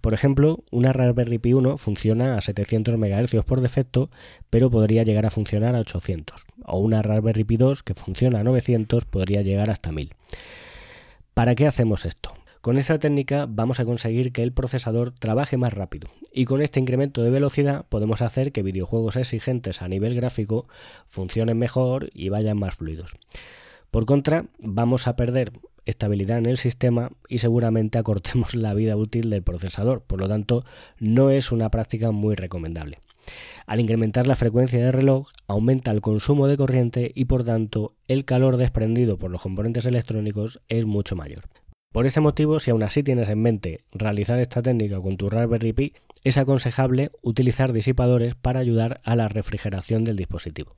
Por 0.00 0.12
ejemplo, 0.12 0.64
una 0.70 0.92
Raspberry 0.92 1.38
Pi 1.38 1.52
1 1.52 1.78
funciona 1.78 2.36
a 2.36 2.40
700 2.40 2.98
MHz 2.98 3.44
por 3.44 3.60
defecto, 3.60 4.10
pero 4.50 4.70
podría 4.70 5.04
llegar 5.04 5.24
a 5.24 5.30
funcionar 5.30 5.76
a 5.76 5.80
800. 5.80 6.46
O 6.66 6.78
una 6.78 7.02
Raspberry 7.02 7.44
Pi 7.44 7.56
2 7.56 7.82
que 7.82 7.94
funciona 7.94 8.40
a 8.40 8.44
900 8.44 9.04
podría 9.04 9.42
llegar 9.42 9.70
hasta 9.70 9.92
1000. 9.92 10.10
¿Para 11.32 11.54
qué 11.54 11.66
hacemos 11.66 12.04
esto? 12.04 12.34
Con 12.60 12.78
esta 12.78 12.98
técnica 12.98 13.46
vamos 13.46 13.78
a 13.78 13.84
conseguir 13.84 14.32
que 14.32 14.42
el 14.42 14.52
procesador 14.52 15.12
trabaje 15.12 15.58
más 15.58 15.74
rápido 15.74 16.08
y 16.32 16.46
con 16.46 16.62
este 16.62 16.80
incremento 16.80 17.22
de 17.22 17.28
velocidad 17.28 17.84
podemos 17.90 18.22
hacer 18.22 18.52
que 18.52 18.62
videojuegos 18.62 19.16
exigentes 19.16 19.82
a 19.82 19.88
nivel 19.88 20.14
gráfico 20.14 20.66
funcionen 21.06 21.58
mejor 21.58 22.08
y 22.14 22.30
vayan 22.30 22.58
más 22.58 22.76
fluidos. 22.76 23.16
Por 23.90 24.06
contra, 24.06 24.46
vamos 24.58 25.06
a 25.06 25.14
perder 25.14 25.52
estabilidad 25.86 26.38
en 26.38 26.46
el 26.46 26.58
sistema 26.58 27.10
y 27.28 27.38
seguramente 27.38 27.98
acortemos 27.98 28.54
la 28.54 28.74
vida 28.74 28.96
útil 28.96 29.30
del 29.30 29.42
procesador, 29.42 30.02
por 30.02 30.20
lo 30.20 30.28
tanto 30.28 30.64
no 30.98 31.30
es 31.30 31.52
una 31.52 31.70
práctica 31.70 32.10
muy 32.10 32.34
recomendable. 32.34 33.00
Al 33.66 33.80
incrementar 33.80 34.26
la 34.26 34.34
frecuencia 34.34 34.78
de 34.78 34.92
reloj, 34.92 35.28
aumenta 35.46 35.90
el 35.90 36.02
consumo 36.02 36.46
de 36.46 36.56
corriente 36.56 37.10
y 37.14 37.24
por 37.24 37.44
tanto 37.44 37.94
el 38.06 38.24
calor 38.24 38.56
desprendido 38.56 39.18
por 39.18 39.30
los 39.30 39.42
componentes 39.42 39.86
electrónicos 39.86 40.60
es 40.68 40.84
mucho 40.84 41.16
mayor. 41.16 41.44
Por 41.92 42.06
ese 42.06 42.20
motivo, 42.20 42.58
si 42.58 42.72
aún 42.72 42.82
así 42.82 43.04
tienes 43.04 43.30
en 43.30 43.40
mente 43.40 43.84
realizar 43.92 44.40
esta 44.40 44.62
técnica 44.62 45.00
con 45.00 45.16
tu 45.16 45.30
Raspberry 45.30 45.72
Pi, 45.72 45.92
es 46.24 46.38
aconsejable 46.38 47.12
utilizar 47.22 47.72
disipadores 47.72 48.34
para 48.34 48.58
ayudar 48.58 49.00
a 49.04 49.14
la 49.14 49.28
refrigeración 49.28 50.02
del 50.02 50.16
dispositivo. 50.16 50.74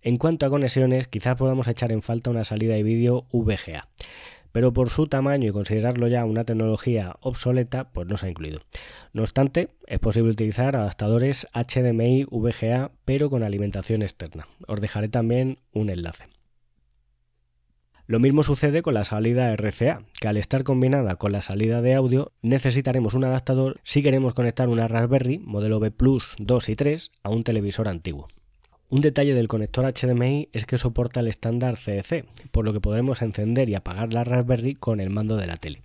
En 0.00 0.16
cuanto 0.16 0.46
a 0.46 0.50
conexiones, 0.50 1.08
quizás 1.08 1.36
podamos 1.36 1.66
echar 1.66 1.90
en 1.90 2.02
falta 2.02 2.30
una 2.30 2.44
salida 2.44 2.74
de 2.74 2.84
vídeo 2.84 3.26
VGA, 3.32 3.88
pero 4.52 4.72
por 4.72 4.90
su 4.90 5.08
tamaño 5.08 5.48
y 5.48 5.52
considerarlo 5.52 6.06
ya 6.06 6.24
una 6.24 6.44
tecnología 6.44 7.16
obsoleta, 7.20 7.90
pues 7.90 8.06
no 8.06 8.16
se 8.16 8.26
ha 8.26 8.30
incluido. 8.30 8.60
No 9.12 9.22
obstante, 9.22 9.70
es 9.86 9.98
posible 9.98 10.30
utilizar 10.30 10.76
adaptadores 10.76 11.48
HDMI 11.52 12.26
VGA, 12.30 12.92
pero 13.04 13.28
con 13.28 13.42
alimentación 13.42 14.02
externa. 14.02 14.46
Os 14.68 14.80
dejaré 14.80 15.08
también 15.08 15.58
un 15.72 15.90
enlace. 15.90 16.24
Lo 18.06 18.20
mismo 18.20 18.42
sucede 18.42 18.80
con 18.80 18.94
la 18.94 19.04
salida 19.04 19.54
RCA, 19.54 20.02
que 20.18 20.28
al 20.28 20.38
estar 20.38 20.64
combinada 20.64 21.16
con 21.16 21.32
la 21.32 21.42
salida 21.42 21.82
de 21.82 21.94
audio 21.94 22.32
necesitaremos 22.40 23.12
un 23.12 23.24
adaptador 23.24 23.80
si 23.84 24.02
queremos 24.02 24.32
conectar 24.32 24.68
una 24.70 24.88
Raspberry 24.88 25.38
modelo 25.38 25.78
B 25.78 25.90
Plus 25.90 26.34
2 26.38 26.68
y 26.70 26.74
3 26.76 27.10
a 27.22 27.30
un 27.30 27.44
televisor 27.44 27.86
antiguo. 27.86 28.28
Un 28.90 29.02
detalle 29.02 29.34
del 29.34 29.48
conector 29.48 29.84
HDMI 29.84 30.48
es 30.52 30.64
que 30.64 30.78
soporta 30.78 31.20
el 31.20 31.28
estándar 31.28 31.76
CEC, 31.76 32.24
por 32.50 32.64
lo 32.64 32.72
que 32.72 32.80
podremos 32.80 33.20
encender 33.20 33.68
y 33.68 33.74
apagar 33.74 34.14
la 34.14 34.24
Raspberry 34.24 34.74
con 34.74 35.00
el 35.00 35.10
mando 35.10 35.36
de 35.36 35.46
la 35.46 35.58
tele. 35.58 35.82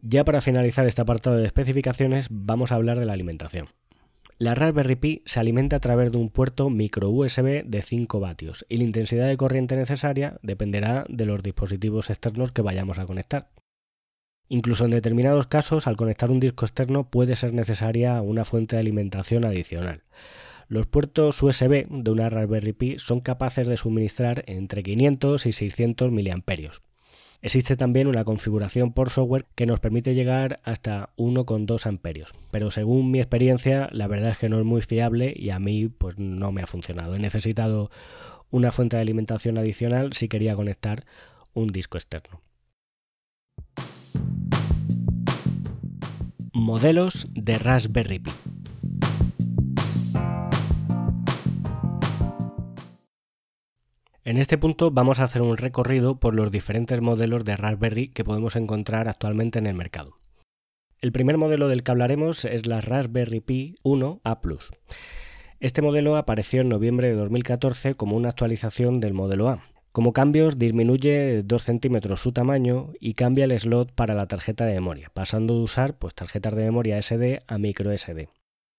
Ya 0.00 0.24
para 0.24 0.40
finalizar 0.40 0.86
este 0.86 1.02
apartado 1.02 1.36
de 1.36 1.46
especificaciones 1.46 2.28
vamos 2.30 2.72
a 2.72 2.76
hablar 2.76 2.98
de 2.98 3.04
la 3.04 3.12
alimentación. 3.12 3.68
La 4.38 4.54
Raspberry 4.54 4.96
Pi 4.96 5.22
se 5.26 5.40
alimenta 5.40 5.76
a 5.76 5.80
través 5.80 6.10
de 6.10 6.18
un 6.18 6.30
puerto 6.30 6.70
micro 6.70 7.10
USB 7.10 7.64
de 7.64 7.82
5 7.82 8.18
vatios 8.18 8.64
y 8.70 8.78
la 8.78 8.84
intensidad 8.84 9.28
de 9.28 9.36
corriente 9.36 9.76
necesaria 9.76 10.38
dependerá 10.42 11.04
de 11.08 11.26
los 11.26 11.42
dispositivos 11.42 12.08
externos 12.08 12.50
que 12.50 12.62
vayamos 12.62 12.98
a 12.98 13.06
conectar. 13.06 13.50
Incluso 14.48 14.86
en 14.86 14.90
determinados 14.90 15.46
casos, 15.46 15.86
al 15.86 15.96
conectar 15.96 16.30
un 16.30 16.40
disco 16.40 16.64
externo 16.64 17.08
puede 17.10 17.36
ser 17.36 17.52
necesaria 17.52 18.20
una 18.22 18.44
fuente 18.44 18.76
de 18.76 18.80
alimentación 18.80 19.44
adicional. 19.44 20.02
Los 20.68 20.86
puertos 20.86 21.42
USB 21.42 21.86
de 21.88 22.10
una 22.10 22.28
Raspberry 22.28 22.72
Pi 22.72 22.98
son 22.98 23.20
capaces 23.20 23.66
de 23.66 23.76
suministrar 23.76 24.44
entre 24.46 24.82
500 24.82 25.46
y 25.46 25.52
600 25.52 26.10
mAh, 26.10 26.42
Existe 27.44 27.76
también 27.76 28.06
una 28.06 28.24
configuración 28.24 28.94
por 28.94 29.10
software 29.10 29.44
que 29.54 29.66
nos 29.66 29.78
permite 29.78 30.14
llegar 30.14 30.60
hasta 30.64 31.10
1,2 31.18 31.84
amperios, 31.84 32.30
pero 32.50 32.70
según 32.70 33.10
mi 33.10 33.18
experiencia 33.18 33.90
la 33.92 34.06
verdad 34.06 34.30
es 34.30 34.38
que 34.38 34.48
no 34.48 34.58
es 34.58 34.64
muy 34.64 34.80
fiable 34.80 35.34
y 35.36 35.50
a 35.50 35.58
mí 35.58 35.88
pues 35.88 36.18
no 36.18 36.52
me 36.52 36.62
ha 36.62 36.66
funcionado. 36.66 37.14
He 37.14 37.18
necesitado 37.18 37.90
una 38.50 38.72
fuente 38.72 38.96
de 38.96 39.02
alimentación 39.02 39.58
adicional 39.58 40.14
si 40.14 40.28
quería 40.28 40.56
conectar 40.56 41.04
un 41.52 41.66
disco 41.66 41.98
externo. 41.98 42.40
Modelos 46.54 47.26
de 47.34 47.58
Raspberry 47.58 48.20
Pi. 48.20 48.30
En 54.26 54.38
este 54.38 54.56
punto 54.56 54.90
vamos 54.90 55.20
a 55.20 55.24
hacer 55.24 55.42
un 55.42 55.58
recorrido 55.58 56.18
por 56.18 56.34
los 56.34 56.50
diferentes 56.50 56.98
modelos 57.02 57.44
de 57.44 57.58
Raspberry 57.58 58.08
que 58.08 58.24
podemos 58.24 58.56
encontrar 58.56 59.06
actualmente 59.06 59.58
en 59.58 59.66
el 59.66 59.74
mercado. 59.74 60.14
El 60.98 61.12
primer 61.12 61.36
modelo 61.36 61.68
del 61.68 61.82
que 61.82 61.90
hablaremos 61.90 62.46
es 62.46 62.66
la 62.66 62.80
Raspberry 62.80 63.40
Pi 63.40 63.74
1A 63.82 64.40
Plus. 64.40 64.70
Este 65.60 65.82
modelo 65.82 66.16
apareció 66.16 66.62
en 66.62 66.70
noviembre 66.70 67.08
de 67.08 67.16
2014 67.16 67.96
como 67.96 68.16
una 68.16 68.30
actualización 68.30 68.98
del 68.98 69.12
modelo 69.12 69.50
A. 69.50 69.62
Como 69.92 70.14
cambios 70.14 70.56
disminuye 70.56 71.42
2 71.42 71.62
centímetros 71.62 72.22
su 72.22 72.32
tamaño 72.32 72.94
y 73.00 73.12
cambia 73.12 73.44
el 73.44 73.60
slot 73.60 73.92
para 73.92 74.14
la 74.14 74.26
tarjeta 74.26 74.64
de 74.64 74.72
memoria, 74.72 75.10
pasando 75.12 75.52
de 75.52 75.64
usar 75.64 75.98
pues, 75.98 76.14
tarjetas 76.14 76.54
de 76.54 76.64
memoria 76.64 76.96
SD 77.00 77.40
a 77.46 77.58
micro 77.58 77.92
SD. 77.92 78.30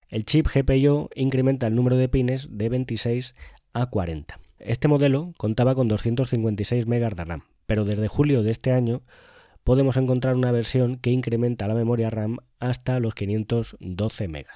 El 0.08 0.24
chip 0.24 0.48
GPIO 0.52 1.08
incrementa 1.14 1.68
el 1.68 1.76
número 1.76 1.96
de 1.96 2.08
pines 2.08 2.48
de 2.50 2.68
26 2.68 3.36
a 3.74 3.86
40. 3.86 4.40
Este 4.58 4.88
modelo 4.88 5.32
contaba 5.36 5.74
con 5.74 5.88
256 5.88 6.86
MB 6.86 7.14
de 7.14 7.24
RAM, 7.24 7.42
pero 7.66 7.84
desde 7.84 8.08
julio 8.08 8.42
de 8.42 8.52
este 8.52 8.72
año 8.72 9.02
podemos 9.64 9.96
encontrar 9.96 10.36
una 10.36 10.52
versión 10.52 10.96
que 10.96 11.10
incrementa 11.10 11.68
la 11.68 11.74
memoria 11.74 12.08
RAM 12.08 12.38
hasta 12.58 13.00
los 13.00 13.14
512 13.14 14.28
MB. 14.28 14.46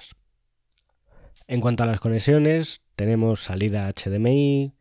En 1.47 1.61
cuanto 1.61 1.83
a 1.83 1.85
las 1.85 1.99
conexiones, 1.99 2.81
tenemos 2.95 3.43
salida 3.43 3.91
HDMI, 3.91 4.73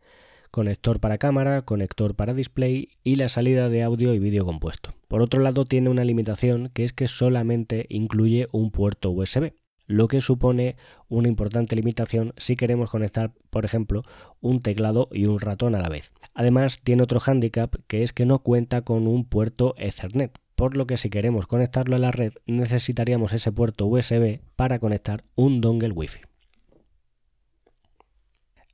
conector 0.50 1.00
para 1.00 1.18
cámara, 1.18 1.62
conector 1.62 2.14
para 2.14 2.34
display 2.34 2.88
y 3.02 3.16
la 3.16 3.28
salida 3.28 3.68
de 3.68 3.82
audio 3.82 4.14
y 4.14 4.18
vídeo 4.18 4.44
compuesto. 4.44 4.94
Por 5.08 5.22
otro 5.22 5.40
lado, 5.42 5.64
tiene 5.64 5.90
una 5.90 6.04
limitación 6.04 6.70
que 6.72 6.84
es 6.84 6.92
que 6.92 7.08
solamente 7.08 7.86
incluye 7.88 8.46
un 8.52 8.70
puerto 8.70 9.10
USB, 9.10 9.52
lo 9.90 10.06
que 10.06 10.20
supone 10.20 10.76
una 11.08 11.26
importante 11.26 11.74
limitación 11.74 12.32
si 12.36 12.54
queremos 12.54 12.90
conectar, 12.90 13.32
por 13.50 13.64
ejemplo, 13.64 14.02
un 14.40 14.60
teclado 14.60 15.08
y 15.10 15.26
un 15.26 15.40
ratón 15.40 15.74
a 15.74 15.80
la 15.80 15.88
vez. 15.88 16.12
Además, 16.32 16.80
tiene 16.82 17.02
otro 17.02 17.18
hándicap 17.18 17.74
que 17.88 18.04
es 18.04 18.12
que 18.12 18.24
no 18.24 18.38
cuenta 18.38 18.82
con 18.82 19.08
un 19.08 19.24
puerto 19.24 19.74
Ethernet, 19.76 20.38
por 20.54 20.76
lo 20.76 20.86
que 20.86 20.96
si 20.96 21.10
queremos 21.10 21.48
conectarlo 21.48 21.96
a 21.96 21.98
la 21.98 22.12
red 22.12 22.34
necesitaríamos 22.46 23.32
ese 23.32 23.50
puerto 23.50 23.86
USB 23.86 24.40
para 24.54 24.78
conectar 24.78 25.24
un 25.34 25.60
dongle 25.60 25.90
Wi-Fi. 25.90 26.20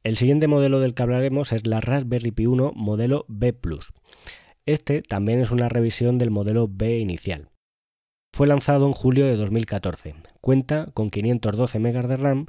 El 0.05 0.17
siguiente 0.17 0.49
modelo 0.49 0.81
del 0.81 0.93
que 0.93 1.03
hablaremos 1.03 1.53
es 1.53 1.67
la 1.67 1.81
Raspberry 1.81 2.31
Pi 2.31 2.47
1 2.47 2.73
modelo 2.77 3.25
B⁇ 3.29 3.59
Este 4.67 5.01
también 5.01 5.41
es 5.41 5.51
una 5.51 5.71
revisión 5.71 6.19
del 6.19 6.31
modelo 6.31 6.69
B 6.69 6.99
inicial. 6.99 7.49
Fue 8.37 8.47
lanzado 8.47 8.85
en 8.87 8.93
julio 8.93 9.25
de 9.25 9.35
2014. 9.35 10.15
Cuenta 10.43 10.91
con 10.93 11.09
512 11.09 11.79
MB 11.79 12.07
de 12.07 12.17
RAM, 12.19 12.47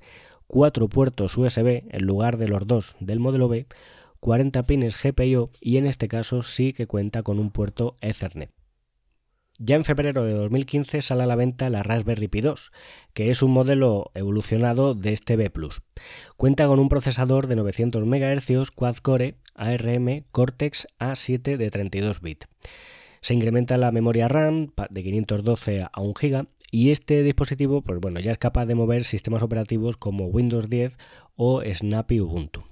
4 0.48 0.90
puertos 0.90 1.38
USB 1.38 1.86
en 1.90 2.06
lugar 2.06 2.36
de 2.36 2.50
los 2.50 2.68
dos 2.68 2.98
del 3.00 3.22
modelo 3.22 3.48
B, 3.48 3.68
40 4.20 4.64
pines 4.64 5.02
GPIO 5.02 5.50
y 5.62 5.78
en 5.78 5.86
este 5.86 6.10
caso 6.10 6.44
sí 6.44 6.74
que 6.74 6.88
cuenta 6.88 7.24
con 7.24 7.40
un 7.40 7.52
puerto 7.52 7.96
Ethernet. 8.02 8.52
Ya 9.60 9.78
en 9.78 9.86
febrero 9.86 10.26
de 10.26 10.34
2015 10.34 11.02
sale 11.02 11.24
a 11.24 11.26
la 11.26 11.38
venta 11.38 11.70
la 11.70 11.84
Raspberry 11.84 12.28
Pi 12.28 12.42
2, 12.42 12.74
que 13.14 13.30
es 13.30 13.42
un 13.42 13.52
modelo 13.52 14.12
evolucionado 14.14 14.94
de 14.94 15.14
este 15.14 15.38
B+. 15.38 15.50
Cuenta 16.36 16.68
con 16.68 16.80
un 16.80 16.90
procesador 16.90 17.48
de 17.48 17.56
900 17.56 18.06
MHz 18.06 18.72
quad-core 18.76 19.36
ARM 19.56 20.26
Cortex 20.32 20.86
A7 21.00 21.56
de 21.56 21.70
32 21.70 22.20
bits. 22.20 22.46
Se 23.28 23.34
incrementa 23.34 23.78
la 23.78 23.92
memoria 23.92 24.30
RAM 24.30 24.70
de 24.90 25.04
512 25.04 25.82
a 25.82 26.02
1 26.02 26.14
GB 26.14 26.48
y 26.72 26.92
este 26.92 27.24
dispositivo 27.24 27.82
pues 27.82 28.00
bueno, 28.00 28.22
ya 28.22 28.32
es 28.32 28.38
capaz 28.38 28.66
de 28.68 28.74
mover 28.74 29.04
sistemas 29.04 29.44
operativos 29.44 29.98
como 29.98 30.28
Windows 30.28 30.70
10 30.70 30.98
o 31.36 31.62
Snappy 31.62 32.22
Ubuntu. 32.22 32.64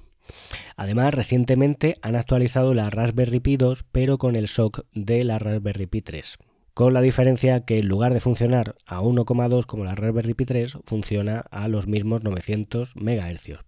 Además, 0.78 1.14
recientemente 1.14 1.98
han 2.02 2.16
actualizado 2.16 2.74
la 2.74 2.90
Raspberry 2.90 3.42
Pi 3.42 3.58
2 3.58 3.84
pero 3.92 4.18
con 4.18 4.38
el 4.38 4.48
SOC 4.48 4.86
de 4.94 5.26
la 5.26 5.40
Raspberry 5.40 5.88
Pi 5.88 6.00
3 6.00 6.38
con 6.74 6.94
la 6.94 7.02
diferencia 7.02 7.66
que 7.66 7.80
en 7.80 7.90
lugar 7.90 8.14
de 8.14 8.22
funcionar 8.22 8.76
a 8.86 9.02
1,2 9.02 9.66
como 9.66 9.84
la 9.84 9.96
Raspberry 9.96 10.36
Pi 10.36 10.46
3, 10.46 10.78
funciona 10.86 11.42
a 11.52 11.68
los 11.68 11.88
mismos 11.88 12.24
900 12.24 12.96
MHz. 12.96 13.60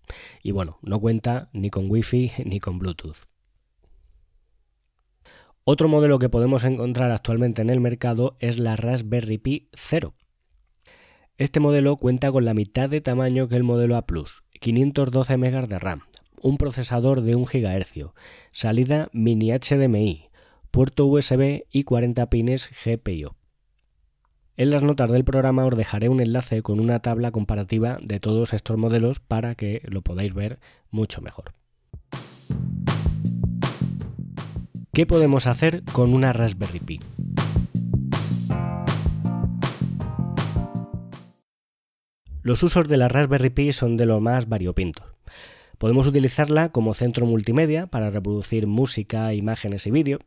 Y 0.41 0.51
bueno, 0.51 0.77
no 0.81 1.01
cuenta 1.01 1.49
ni 1.51 1.69
con 1.69 1.91
Wi-Fi 1.91 2.31
ni 2.45 2.61
con 2.61 2.79
Bluetooth. 2.79 3.17
Otro 5.69 5.89
modelo 5.89 6.17
que 6.17 6.29
podemos 6.29 6.63
encontrar 6.63 7.11
actualmente 7.11 7.61
en 7.61 7.69
el 7.69 7.81
mercado 7.81 8.37
es 8.39 8.57
la 8.57 8.77
Raspberry 8.77 9.37
Pi 9.37 9.67
0. 9.73 10.13
Este 11.37 11.59
modelo 11.59 11.97
cuenta 11.97 12.31
con 12.31 12.45
la 12.45 12.53
mitad 12.53 12.89
de 12.89 13.01
tamaño 13.01 13.49
que 13.49 13.57
el 13.57 13.65
modelo 13.65 13.97
A 13.97 14.05
512 14.61 15.35
MB 15.35 15.67
de 15.67 15.77
RAM, 15.77 16.03
un 16.41 16.55
procesador 16.55 17.19
de 17.19 17.35
1 17.35 17.45
GHz, 17.51 18.13
salida 18.53 19.09
mini 19.11 19.49
HDMI, 19.51 20.29
puerto 20.71 21.05
USB 21.05 21.63
y 21.69 21.83
40 21.83 22.29
pines 22.29 22.69
GPIO. 22.85 23.35
En 24.55 24.69
las 24.69 24.83
notas 24.83 25.11
del 25.11 25.25
programa 25.25 25.65
os 25.65 25.75
dejaré 25.75 26.07
un 26.07 26.21
enlace 26.21 26.61
con 26.61 26.79
una 26.79 27.01
tabla 27.01 27.31
comparativa 27.31 27.97
de 28.01 28.21
todos 28.21 28.53
estos 28.53 28.77
modelos 28.77 29.19
para 29.19 29.53
que 29.55 29.81
lo 29.83 30.01
podáis 30.01 30.33
ver 30.33 30.59
mucho 30.91 31.21
mejor. 31.21 31.51
¿Qué 34.97 35.05
podemos 35.05 35.45
hacer 35.45 35.83
con 35.93 36.11
una 36.15 36.33
Raspberry 36.33 36.79
Pi? 36.79 36.99
Los 42.41 42.63
usos 42.63 42.87
de 42.87 42.97
la 42.97 43.07
Raspberry 43.07 43.51
Pi 43.51 43.73
son 43.73 43.95
de 43.95 44.07
lo 44.07 44.19
más 44.21 44.49
variopintos. 44.49 45.05
Podemos 45.77 46.07
utilizarla 46.07 46.69
como 46.69 46.95
centro 46.95 47.27
multimedia 47.27 47.85
para 47.85 48.09
reproducir 48.09 48.65
música, 48.65 49.35
imágenes 49.35 49.85
y 49.85 49.91
vídeo, 49.91 50.17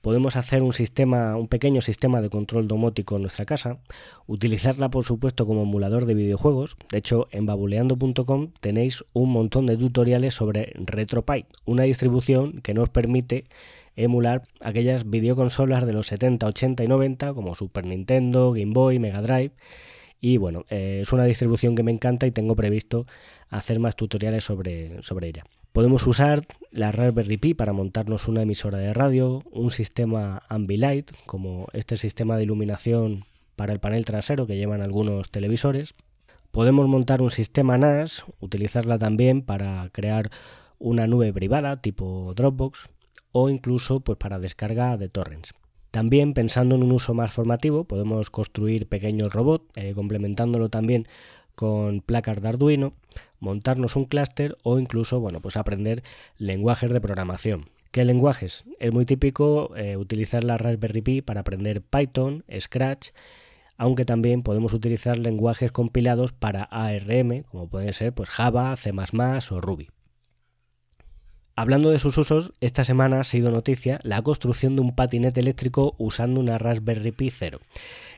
Podemos 0.00 0.36
hacer 0.36 0.62
un 0.62 0.72
sistema, 0.72 1.36
un 1.36 1.46
pequeño 1.46 1.82
sistema 1.82 2.22
de 2.22 2.30
control 2.30 2.66
domótico 2.66 3.16
en 3.16 3.22
nuestra 3.22 3.44
casa, 3.44 3.80
utilizarla 4.26 4.88
por 4.88 5.04
supuesto 5.04 5.46
como 5.46 5.64
emulador 5.64 6.06
de 6.06 6.14
videojuegos. 6.14 6.78
De 6.90 6.96
hecho, 6.96 7.28
en 7.32 7.44
babuleando.com 7.44 8.52
tenéis 8.60 9.04
un 9.12 9.30
montón 9.30 9.66
de 9.66 9.76
tutoriales 9.76 10.32
sobre 10.32 10.72
RetroPie, 10.74 11.44
una 11.66 11.82
distribución 11.82 12.62
que 12.62 12.72
nos 12.72 12.88
permite 12.88 13.44
emular 14.04 14.42
aquellas 14.60 15.08
videoconsolas 15.08 15.86
de 15.86 15.92
los 15.92 16.06
70, 16.06 16.46
80 16.46 16.84
y 16.84 16.88
90 16.88 17.34
como 17.34 17.54
Super 17.54 17.84
Nintendo, 17.84 18.52
Game 18.52 18.72
Boy, 18.72 18.98
Mega 18.98 19.22
Drive. 19.22 19.52
Y 20.20 20.36
bueno, 20.36 20.64
eh, 20.68 21.00
es 21.02 21.12
una 21.12 21.24
distribución 21.24 21.74
que 21.74 21.82
me 21.82 21.92
encanta 21.92 22.26
y 22.26 22.30
tengo 22.30 22.54
previsto 22.54 23.06
hacer 23.48 23.80
más 23.80 23.96
tutoriales 23.96 24.44
sobre, 24.44 25.02
sobre 25.02 25.28
ella. 25.28 25.44
Podemos 25.72 26.06
usar 26.06 26.42
la 26.70 26.92
Raspberry 26.92 27.36
Pi 27.36 27.54
para 27.54 27.72
montarnos 27.72 28.28
una 28.28 28.42
emisora 28.42 28.78
de 28.78 28.92
radio, 28.92 29.42
un 29.50 29.70
sistema 29.70 30.42
Ambilight, 30.48 31.10
como 31.26 31.68
este 31.72 31.96
sistema 31.96 32.36
de 32.36 32.42
iluminación 32.42 33.24
para 33.56 33.72
el 33.72 33.80
panel 33.80 34.04
trasero 34.04 34.46
que 34.46 34.56
llevan 34.56 34.82
algunos 34.82 35.30
televisores. 35.30 35.94
Podemos 36.50 36.88
montar 36.88 37.22
un 37.22 37.30
sistema 37.30 37.78
NAS, 37.78 38.24
utilizarla 38.40 38.98
también 38.98 39.42
para 39.42 39.88
crear 39.92 40.30
una 40.78 41.06
nube 41.06 41.32
privada 41.32 41.80
tipo 41.80 42.32
Dropbox 42.34 42.88
o 43.32 43.48
incluso 43.48 44.00
pues, 44.00 44.18
para 44.18 44.38
descarga 44.38 44.96
de 44.96 45.08
torrents. 45.08 45.54
También 45.90 46.34
pensando 46.34 46.76
en 46.76 46.84
un 46.84 46.92
uso 46.92 47.14
más 47.14 47.32
formativo 47.32 47.84
podemos 47.84 48.30
construir 48.30 48.86
pequeños 48.86 49.32
robots, 49.32 49.66
eh, 49.74 49.92
complementándolo 49.94 50.68
también 50.68 51.08
con 51.56 52.00
placas 52.00 52.40
de 52.40 52.48
Arduino, 52.48 52.92
montarnos 53.40 53.96
un 53.96 54.04
clúster 54.04 54.56
o 54.62 54.78
incluso, 54.78 55.20
bueno, 55.20 55.40
pues 55.40 55.56
aprender 55.56 56.02
lenguajes 56.38 56.92
de 56.92 57.00
programación. 57.00 57.68
¿Qué 57.90 58.04
lenguajes? 58.04 58.64
Es 58.78 58.92
muy 58.92 59.04
típico 59.04 59.76
eh, 59.76 59.96
utilizar 59.96 60.44
la 60.44 60.56
Raspberry 60.56 61.02
Pi 61.02 61.22
para 61.22 61.40
aprender 61.40 61.82
Python, 61.82 62.44
Scratch, 62.60 63.08
aunque 63.76 64.04
también 64.04 64.42
podemos 64.42 64.72
utilizar 64.74 65.18
lenguajes 65.18 65.72
compilados 65.72 66.32
para 66.32 66.64
ARM, 66.64 67.42
como 67.50 67.68
pueden 67.68 67.92
ser 67.92 68.12
pues, 68.12 68.28
Java, 68.28 68.76
C++ 68.76 68.92
o 68.92 69.60
Ruby. 69.60 69.88
Hablando 71.60 71.90
de 71.90 71.98
sus 71.98 72.16
usos, 72.16 72.54
esta 72.62 72.84
semana 72.84 73.20
ha 73.20 73.24
sido 73.24 73.50
noticia 73.50 74.00
la 74.02 74.22
construcción 74.22 74.76
de 74.76 74.80
un 74.80 74.94
patinete 74.94 75.40
eléctrico 75.40 75.94
usando 75.98 76.40
una 76.40 76.56
Raspberry 76.56 77.12
Pi 77.12 77.28
0. 77.28 77.60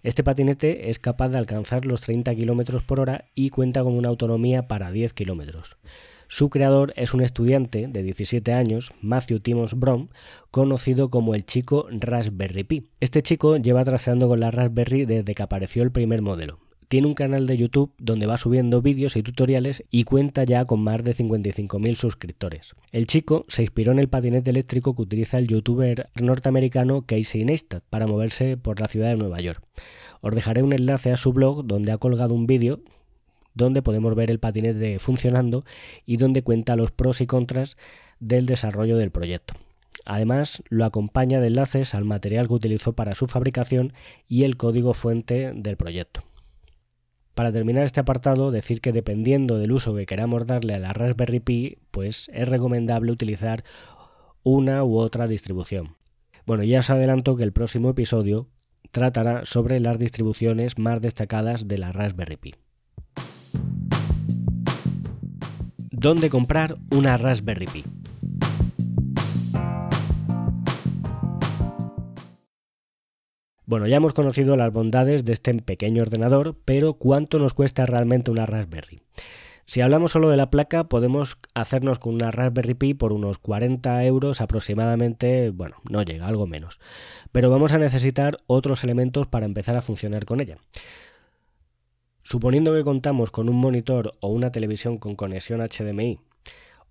Este 0.04 0.22
patinete 0.22 0.90
es 0.90 1.00
capaz 1.00 1.30
de 1.30 1.38
alcanzar 1.38 1.84
los 1.84 2.02
30 2.02 2.37
km 2.37 2.80
por 2.87 3.00
hora 3.00 3.25
y 3.34 3.50
cuenta 3.50 3.82
con 3.82 3.94
una 3.94 4.11
autonomía 4.11 4.68
para 4.68 4.92
10 4.92 5.12
km. 5.14 5.61
Su 6.28 6.50
creador 6.50 6.92
es 6.94 7.14
un 7.14 7.20
estudiante 7.20 7.88
de 7.88 8.05
17 8.05 8.52
años, 8.52 8.92
Matthew 9.00 9.40
Timmons 9.40 9.74
Brown, 9.74 10.11
conocido 10.52 11.11
como 11.11 11.35
el 11.35 11.44
chico 11.44 11.88
Raspberry 11.90 12.62
Pi. 12.62 12.90
Este 13.00 13.24
chico 13.24 13.57
lleva 13.57 13.85
traseando 13.85 14.28
con 14.28 14.38
la 14.38 14.52
Raspberry 14.52 15.05
desde 15.05 15.35
que 15.35 15.42
apareció 15.42 15.83
el 15.83 15.90
primer 15.90 16.22
modelo, 16.22 16.61
tiene 16.92 17.07
un 17.07 17.14
canal 17.14 17.46
de 17.46 17.57
YouTube 17.57 17.94
donde 17.96 18.26
va 18.26 18.37
subiendo 18.37 18.83
vídeos 18.83 19.16
y 19.16 19.22
tutoriales 19.22 19.83
y 19.90 20.05
cuenta 20.05 20.44
ya 20.44 20.66
con 20.66 20.85
más 20.85 21.02
de 21.02 21.16
55.000 21.16 21.94
suscriptores. 21.94 22.74
El 22.90 23.07
chico 23.07 23.46
se 23.48 23.62
inspiró 23.62 23.92
en 23.92 23.98
el 23.98 24.11
patinete 24.11 24.50
eléctrico 24.50 24.94
que 24.94 25.00
utiliza 25.00 25.38
el 25.38 25.46
youtuber 25.46 26.11
norteamericano 26.20 27.07
Casey 27.07 27.46
Neistat 27.46 27.83
para 27.88 28.07
moverse 28.07 28.59
por 28.59 28.78
la 28.78 28.88
ciudad 28.88 29.09
de 29.09 29.16
Nueva 29.16 29.40
York. 29.40 29.64
Os 30.20 30.35
dejaré 30.35 30.62
un 30.62 30.74
enlace 30.74 31.11
a 31.11 31.16
su 31.16 31.33
blog 31.33 31.64
donde 31.64 31.92
ha 31.92 31.96
colgado 31.96 32.35
un 32.35 32.46
vídeo 32.46 32.81
donde 33.55 33.81
podemos 33.81 34.14
ver 34.14 34.31
el 34.31 34.38
patinete 34.38 34.98
funcionando 34.98 35.64
y 36.05 36.18
donde 36.18 36.42
cuenta 36.42 36.76
los 36.76 36.90
pros 36.90 37.22
y 37.22 37.26
contras 37.26 37.78
del 38.20 38.44
desarrollo 38.44 38.98
del 38.98 39.11
proyecto. 39.11 39.55
Además, 40.05 40.62
lo 40.68 40.85
acompaña 40.85 41.40
de 41.40 41.46
enlaces 41.46 41.94
al 41.94 42.05
material 42.05 42.48
que 42.48 42.55
utilizó 42.55 42.92
para 42.92 43.14
su 43.14 43.28
fabricación 43.28 43.94
y 44.28 44.44
el 44.44 44.59
código 44.59 44.92
fuente 44.92 45.52
del 45.55 45.78
proyecto. 45.78 46.24
Para 47.35 47.51
terminar 47.51 47.85
este 47.85 48.01
apartado, 48.01 48.51
decir 48.51 48.81
que 48.81 48.92
dependiendo 48.92 49.59
del 49.59 49.73
uso 49.73 49.95
que 49.95 50.07
queramos 50.07 50.47
darle 50.47 50.75
a 50.75 50.79
la 50.79 50.92
Raspberry 50.92 51.40
Pi, 51.40 51.79
pues 51.90 52.31
es 52.33 52.49
recomendable 52.49 53.11
utilizar 53.11 53.64
una 54.42 54.85
u 54.85 54.99
otra 54.99 55.27
distribución. 55.27 55.97
Bueno, 56.45 56.62
ya 56.64 56.81
os 56.81 56.90
adelanto 56.90 57.37
que 57.37 57.45
el 57.45 57.53
próximo 57.53 57.90
episodio 57.90 58.49
tratará 58.90 59.45
sobre 59.45 59.81
las 59.81 59.99
distribuciones 59.99 60.79
más 60.79 61.01
destacadas 61.01 61.68
de 61.68 61.79
la 61.79 61.92
Raspberry 61.92 62.37
Pi. 62.37 62.55
¿Dónde 65.90 66.29
comprar 66.29 66.77
una 66.90 67.16
Raspberry 67.16 67.66
Pi? 67.66 67.85
Bueno, 73.64 73.87
ya 73.87 73.96
hemos 73.96 74.12
conocido 74.12 74.57
las 74.57 74.72
bondades 74.72 75.25
de 75.25 75.33
este 75.33 75.55
pequeño 75.55 76.03
ordenador, 76.03 76.57
pero 76.64 76.94
¿cuánto 76.94 77.38
nos 77.38 77.55
cuesta 77.55 77.87
realmente 77.87 78.31
una 78.31 78.44
Raspberry? 78.44 79.01
Si 79.66 79.81
hablamos 79.81 80.11
solo 80.11 80.29
de 80.29 80.37
la 80.37 80.51
placa, 80.51 80.88
podemos 80.88 81.38
hacernos 81.55 82.01
con 82.01 82.14
una 82.14 82.33
Raspberry 82.33 82.75
Pi 82.75 82.94
por 82.94 83.12
unos 83.12 83.38
40 83.38 84.05
euros 84.05 84.40
aproximadamente, 84.40 85.51
bueno, 85.51 85.77
no 85.88 86.03
llega, 86.03 86.27
algo 86.27 86.48
menos. 86.48 86.81
Pero 87.31 87.51
vamos 87.51 87.72
a 87.72 87.79
necesitar 87.79 88.37
otros 88.48 88.83
elementos 88.83 89.29
para 89.29 89.46
empezar 89.46 89.77
a 89.77 89.83
funcionar 89.83 90.25
con 90.25 90.40
ella. 90.40 90.59
Suponiendo 92.25 92.75
que 92.75 92.83
contamos 92.83 93.31
con 93.31 93.48
un 93.48 93.57
monitor 93.57 94.14
o 94.20 94.29
una 94.29 94.51
televisión 94.51 94.98
con 94.98 95.14
conexión 95.14 95.61
HDMI, 95.61 96.18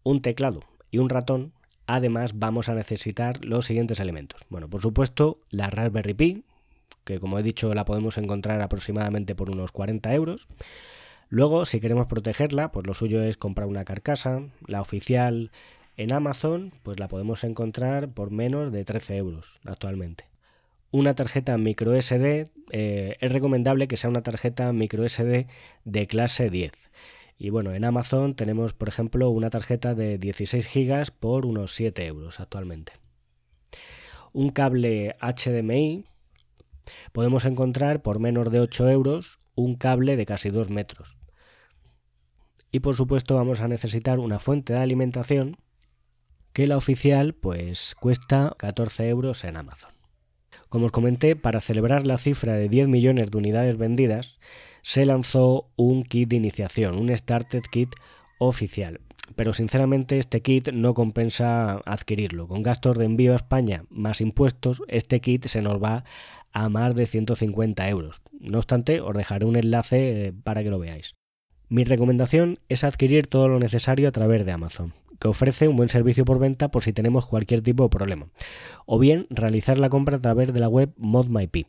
un 0.04 0.22
teclado 0.22 0.62
y 0.90 1.00
un 1.00 1.10
ratón, 1.10 1.52
además 1.86 2.40
vamos 2.40 2.70
a 2.70 2.76
necesitar 2.76 3.44
los 3.44 3.66
siguientes 3.66 4.00
elementos. 4.00 4.42
Bueno, 4.50 4.70
por 4.70 4.82
supuesto, 4.82 5.40
la 5.50 5.70
Raspberry 5.70 6.14
Pi, 6.14 6.44
que 7.04 7.20
como 7.20 7.40
he 7.40 7.44
dicho 7.44 7.74
la 7.74 7.86
podemos 7.86 8.18
encontrar 8.18 8.62
aproximadamente 8.62 9.36
por 9.36 9.50
unos 9.50 9.72
40 9.72 10.14
euros. 10.14 10.48
Luego, 11.30 11.66
si 11.66 11.80
queremos 11.80 12.08
protegerla, 12.08 12.72
pues 12.72 12.86
lo 12.86 12.94
suyo 12.94 13.24
es 13.24 13.38
comprar 13.38 13.68
una 13.68 13.86
carcasa. 13.86 14.44
La 14.68 14.82
oficial 14.82 15.52
en 15.96 16.14
Amazon, 16.14 16.74
pues 16.84 17.00
la 17.00 17.08
podemos 17.08 17.44
encontrar 17.44 18.10
por 18.10 18.32
menos 18.32 18.72
de 18.72 18.84
13 18.84 19.18
euros 19.18 19.60
actualmente. 19.66 20.26
Una 20.92 21.16
tarjeta 21.16 21.58
micro 21.58 21.96
SD, 22.00 22.50
eh, 22.72 23.16
es 23.22 23.32
recomendable 23.32 23.88
que 23.88 23.96
sea 23.96 24.10
una 24.10 24.24
tarjeta 24.24 24.74
micro 24.74 25.08
SD 25.08 25.48
de 25.86 26.08
clase 26.08 26.50
10. 26.50 26.74
Y 27.38 27.50
bueno, 27.50 27.74
en 27.74 27.86
Amazon 27.86 28.36
tenemos, 28.36 28.74
por 28.74 28.90
ejemplo, 28.90 29.30
una 29.30 29.50
tarjeta 29.50 29.96
de 29.96 30.18
16 30.18 30.70
GB 30.74 31.12
por 31.18 31.46
unos 31.46 31.74
7 31.74 32.06
euros 32.06 32.42
actualmente. 32.42 32.94
Un 34.34 34.50
cable 34.50 35.16
HDMI 35.22 36.04
podemos 37.12 37.46
encontrar 37.46 38.02
por 38.02 38.20
menos 38.20 38.52
de 38.52 38.60
8 38.60 38.90
euros 38.90 39.40
un 39.56 39.76
cable 39.76 40.16
de 40.16 40.26
casi 40.26 40.50
2 40.50 40.70
metros. 40.70 41.18
Y 42.72 42.80
por 42.80 42.96
supuesto 42.96 43.36
vamos 43.36 43.60
a 43.60 43.68
necesitar 43.68 44.20
una 44.20 44.40
fuente 44.40 44.74
de 44.74 44.80
alimentación 44.80 45.58
que 46.54 46.68
la 46.68 46.78
oficial 46.78 47.34
pues 47.34 47.96
cuesta 48.00 48.54
14 48.58 49.10
euros 49.10 49.44
en 49.44 49.58
Amazon. 49.58 49.92
Como 50.70 50.86
os 50.86 50.92
comenté, 50.92 51.36
para 51.36 51.60
celebrar 51.60 52.08
la 52.08 52.18
cifra 52.18 52.54
de 52.54 52.70
10 52.70 52.88
millones 52.88 53.30
de 53.30 53.38
unidades 53.38 53.78
vendidas, 53.78 54.40
se 54.84 55.06
lanzó 55.06 55.70
un 55.76 56.04
kit 56.04 56.30
de 56.30 56.38
iniciación, 56.38 56.98
un 56.98 57.16
Started 57.16 57.64
Kit 57.72 57.90
oficial. 58.40 59.02
Pero 59.36 59.54
sinceramente 59.54 60.18
este 60.18 60.42
kit 60.42 60.70
no 60.72 60.94
compensa 60.94 61.82
adquirirlo. 61.86 62.48
Con 62.48 62.62
gastos 62.62 62.98
de 62.98 63.06
envío 63.06 63.34
a 63.34 63.38
España 63.38 63.86
más 63.90 64.22
impuestos, 64.22 64.82
este 64.88 65.20
kit 65.22 65.46
se 65.46 65.62
nos 65.62 65.82
va 65.82 66.04
a 66.54 66.70
más 66.70 66.96
de 66.96 67.06
150 67.06 67.88
euros. 67.90 68.22
No 68.40 68.58
obstante, 68.58 69.02
os 69.02 69.16
dejaré 69.16 69.46
un 69.46 69.56
enlace 69.56 70.28
eh, 70.28 70.34
para 70.44 70.64
que 70.64 70.70
lo 70.70 70.80
veáis. 70.80 71.16
Mi 71.70 71.84
recomendación 71.86 72.60
es 72.68 72.84
adquirir 72.84 73.28
todo 73.28 73.48
lo 73.48 73.60
necesario 73.60 74.10
a 74.10 74.12
través 74.12 74.46
de 74.46 74.52
Amazon. 74.52 74.94
que 75.22 75.28
ofrece 75.28 75.68
un 75.68 75.78
buen 75.78 75.88
servicio 75.88 76.26
por 76.26 76.40
venta 76.40 76.72
por 76.72 76.84
si 76.84 76.94
tenemos 76.94 77.28
cualquier 77.28 77.62
tipo 77.62 77.84
de 77.84 77.90
problema. 77.90 78.28
O 78.88 78.98
bien 78.98 79.28
realizar 79.30 79.78
la 79.78 79.88
compra 79.88 80.18
a 80.18 80.20
través 80.20 80.52
de 80.52 80.60
la 80.60 80.68
web 80.68 80.92
ModMyP. 80.98 81.68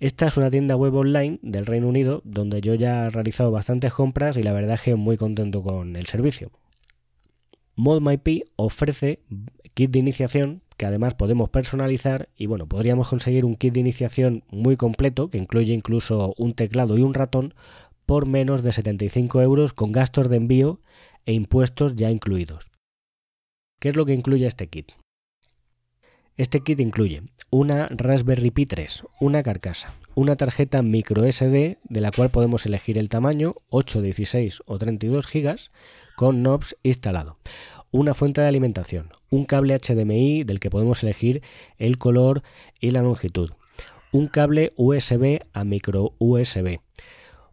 Esta 0.00 0.26
es 0.26 0.36
una 0.38 0.50
tienda 0.50 0.76
web 0.76 0.94
online 0.94 1.38
del 1.42 1.66
Reino 1.66 1.88
Unido 1.88 2.22
donde 2.24 2.62
yo 2.62 2.74
ya 2.74 3.06
he 3.06 3.10
realizado 3.10 3.50
bastantes 3.50 3.92
compras 3.92 4.38
y 4.38 4.42
la 4.42 4.54
verdad 4.54 4.76
es 4.76 4.82
que 4.82 4.94
muy 4.94 5.18
contento 5.18 5.62
con 5.62 5.94
el 5.94 6.06
servicio. 6.06 6.50
ModMyP 7.76 8.48
ofrece 8.56 9.20
kit 9.74 9.90
de 9.90 9.98
iniciación 9.98 10.62
que 10.76 10.86
además 10.86 11.14
podemos 11.14 11.50
personalizar 11.50 12.28
y 12.36 12.46
bueno, 12.46 12.66
podríamos 12.66 13.08
conseguir 13.08 13.44
un 13.44 13.56
kit 13.56 13.74
de 13.74 13.80
iniciación 13.80 14.44
muy 14.50 14.76
completo 14.76 15.30
que 15.30 15.38
incluye 15.38 15.72
incluso 15.72 16.34
un 16.38 16.54
teclado 16.54 16.98
y 16.98 17.02
un 17.02 17.14
ratón 17.14 17.54
por 18.06 18.26
menos 18.26 18.62
de 18.62 18.72
75 18.72 19.42
euros 19.42 19.72
con 19.72 19.92
gastos 19.92 20.28
de 20.28 20.36
envío 20.36 20.80
e 21.26 21.32
impuestos 21.32 21.96
ya 21.96 22.10
incluidos. 22.10 22.70
¿Qué 23.78 23.90
es 23.90 23.96
lo 23.96 24.06
que 24.06 24.14
incluye 24.14 24.46
este 24.46 24.68
kit? 24.68 24.92
Este 26.36 26.60
kit 26.60 26.80
incluye 26.80 27.22
una 27.50 27.88
Raspberry 27.88 28.50
Pi 28.50 28.66
3, 28.66 29.04
una 29.20 29.42
carcasa, 29.42 29.94
una 30.14 30.36
tarjeta 30.36 30.82
micro 30.82 31.30
SD 31.30 31.78
de 31.82 32.00
la 32.00 32.10
cual 32.10 32.30
podemos 32.30 32.66
elegir 32.66 32.98
el 32.98 33.08
tamaño 33.08 33.54
8, 33.70 34.02
16 34.02 34.62
o 34.66 34.78
32 34.78 35.26
GB 35.26 35.56
con 36.16 36.42
knobs 36.42 36.76
instalado, 36.82 37.38
una 37.90 38.14
fuente 38.14 38.40
de 38.40 38.48
alimentación, 38.48 39.10
un 39.30 39.44
cable 39.44 39.78
HDMI 39.78 40.44
del 40.44 40.60
que 40.60 40.70
podemos 40.70 41.02
elegir 41.02 41.42
el 41.78 41.98
color 41.98 42.42
y 42.80 42.90
la 42.90 43.02
longitud, 43.02 43.50
un 44.12 44.26
cable 44.26 44.72
USB 44.76 45.40
a 45.52 45.64
micro 45.64 46.14
USB, 46.18 46.80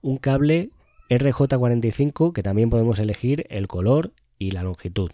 un 0.01 0.17
cable 0.17 0.71
RJ45 1.09 2.33
que 2.33 2.43
también 2.43 2.69
podemos 2.69 2.99
elegir 2.99 3.45
el 3.49 3.67
color 3.67 4.13
y 4.39 4.51
la 4.51 4.63
longitud 4.63 5.11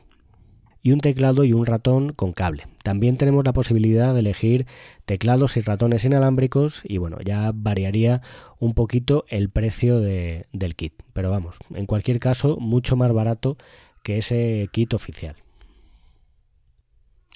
y 0.82 0.92
un 0.92 1.00
teclado 1.00 1.44
y 1.44 1.54
un 1.54 1.66
ratón 1.66 2.14
con 2.14 2.34
cable. 2.34 2.68
También 2.84 3.18
tenemos 3.18 3.44
la 3.46 3.54
posibilidad 3.54 4.14
de 4.14 4.22
elegir 4.22 4.66
teclados 5.06 5.58
y 5.58 5.62
ratones 5.62 6.06
inalámbricos 6.06 6.82
y 6.84 6.98
bueno, 6.98 7.18
ya 7.24 7.52
variaría 7.54 8.22
un 8.60 8.74
poquito 8.74 9.26
el 9.28 9.50
precio 9.50 10.00
del 10.00 10.76
kit. 10.76 10.94
Pero 11.14 11.30
vamos, 11.30 11.58
en 11.74 11.86
cualquier 11.86 12.20
caso, 12.20 12.58
mucho 12.58 12.96
más 12.96 13.12
barato 13.12 13.58
que 14.04 14.18
ese 14.18 14.70
kit 14.72 14.94
oficial. 14.94 15.36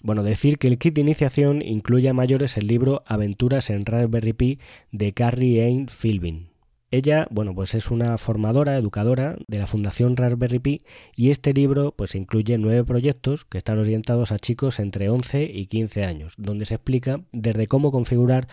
Bueno, 0.02 0.24
decir 0.24 0.58
que 0.58 0.68
el 0.68 0.78
kit 0.78 0.96
de 0.96 1.02
iniciación 1.02 1.62
incluye 1.62 2.10
a 2.10 2.14
mayores 2.14 2.58
el 2.58 2.68
libro 2.68 3.04
Aventuras 3.06 3.70
en 3.70 3.86
Raspberry 3.86 4.34
Pi 4.34 4.60
de 4.92 5.14
Carrie 5.14 5.66
Ann 5.66 5.88
Philbin. 5.88 6.53
Ella, 6.94 7.26
bueno, 7.32 7.56
pues 7.56 7.74
es 7.74 7.90
una 7.90 8.20
formadora, 8.20 8.78
educadora 8.78 9.36
de 9.48 9.58
la 9.58 9.66
Fundación 9.66 10.16
Raspberry 10.16 10.60
Pi 10.60 10.84
y 11.16 11.32
este 11.32 11.52
libro 11.52 11.92
pues 11.96 12.14
incluye 12.14 12.60
nueve 12.60 12.84
proyectos 12.84 13.46
que 13.46 13.58
están 13.58 13.80
orientados 13.80 14.32
a 14.32 14.38
chicos 14.38 14.78
entre 14.80 15.10
11 15.10 15.42
y 15.52 15.66
15 15.66 16.06
años, 16.06 16.36
donde 16.38 16.68
se 16.68 16.76
explica 16.76 17.22
desde 17.32 17.66
cómo 17.66 17.92
configurar 17.92 18.48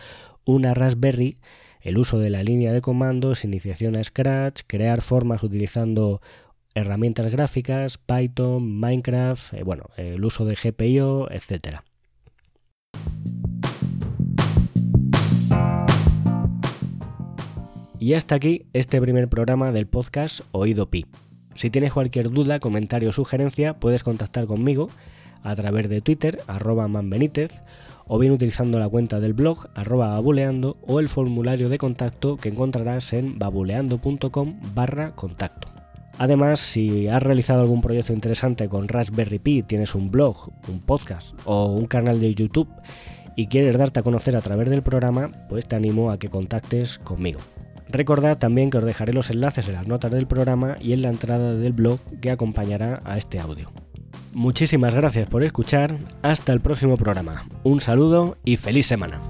una 0.46 0.72
Raspberry, 0.72 1.36
el 1.82 1.98
uso 1.98 2.18
de 2.18 2.30
la 2.30 2.42
línea 2.42 2.72
de 2.72 2.80
comandos, 2.80 3.44
iniciación 3.44 3.94
a 3.94 4.02
Scratch, 4.02 4.62
crear 4.66 5.02
formas 5.02 5.42
utilizando 5.42 6.22
herramientas 6.74 7.30
gráficas, 7.30 7.98
Python, 7.98 8.80
Minecraft, 8.80 9.52
eh, 9.52 9.64
bueno, 9.64 9.90
el 9.98 10.24
uso 10.24 10.46
de 10.46 10.54
GPIO, 10.54 11.30
etcétera. 11.30 11.84
Y 18.00 18.14
hasta 18.14 18.34
aquí 18.34 18.64
este 18.72 18.98
primer 18.98 19.28
programa 19.28 19.72
del 19.72 19.86
podcast 19.86 20.40
Oído 20.52 20.88
Pi. 20.88 21.04
Si 21.54 21.68
tienes 21.68 21.92
cualquier 21.92 22.30
duda, 22.30 22.58
comentario 22.58 23.10
o 23.10 23.12
sugerencia, 23.12 23.78
puedes 23.78 24.02
contactar 24.02 24.46
conmigo 24.46 24.88
a 25.42 25.54
través 25.54 25.90
de 25.90 26.00
Twitter, 26.00 26.40
arroba 26.46 26.88
manbenítez, 26.88 27.60
o 28.06 28.18
bien 28.18 28.32
utilizando 28.32 28.78
la 28.78 28.88
cuenta 28.88 29.20
del 29.20 29.34
blog, 29.34 29.68
arroba 29.74 30.08
babuleando, 30.08 30.78
o 30.86 30.98
el 30.98 31.10
formulario 31.10 31.68
de 31.68 31.76
contacto 31.76 32.38
que 32.38 32.48
encontrarás 32.48 33.12
en 33.12 33.38
babuleando.com 33.38 34.58
barra 34.74 35.14
contacto. 35.14 35.68
Además, 36.16 36.60
si 36.60 37.06
has 37.06 37.22
realizado 37.22 37.60
algún 37.60 37.82
proyecto 37.82 38.14
interesante 38.14 38.70
con 38.70 38.88
Raspberry 38.88 39.40
Pi, 39.40 39.62
tienes 39.62 39.94
un 39.94 40.10
blog, 40.10 40.50
un 40.68 40.80
podcast 40.80 41.38
o 41.44 41.66
un 41.66 41.84
canal 41.84 42.18
de 42.18 42.34
YouTube 42.34 42.70
y 43.36 43.48
quieres 43.48 43.76
darte 43.76 44.00
a 44.00 44.02
conocer 44.02 44.36
a 44.36 44.40
través 44.40 44.70
del 44.70 44.80
programa, 44.80 45.28
pues 45.50 45.68
te 45.68 45.76
animo 45.76 46.10
a 46.10 46.18
que 46.18 46.28
contactes 46.28 46.98
conmigo. 46.98 47.40
Recordad 47.92 48.38
también 48.38 48.70
que 48.70 48.78
os 48.78 48.84
dejaré 48.84 49.12
los 49.12 49.30
enlaces 49.30 49.68
en 49.68 49.74
las 49.74 49.86
notas 49.86 50.10
del 50.10 50.26
programa 50.26 50.76
y 50.80 50.92
en 50.92 51.02
la 51.02 51.08
entrada 51.08 51.54
del 51.54 51.72
blog 51.72 51.98
que 52.20 52.30
acompañará 52.30 53.00
a 53.04 53.18
este 53.18 53.40
audio. 53.40 53.72
Muchísimas 54.34 54.94
gracias 54.94 55.28
por 55.28 55.42
escuchar, 55.42 55.96
hasta 56.22 56.52
el 56.52 56.60
próximo 56.60 56.96
programa. 56.96 57.42
Un 57.64 57.80
saludo 57.80 58.36
y 58.44 58.56
feliz 58.56 58.86
semana. 58.86 59.20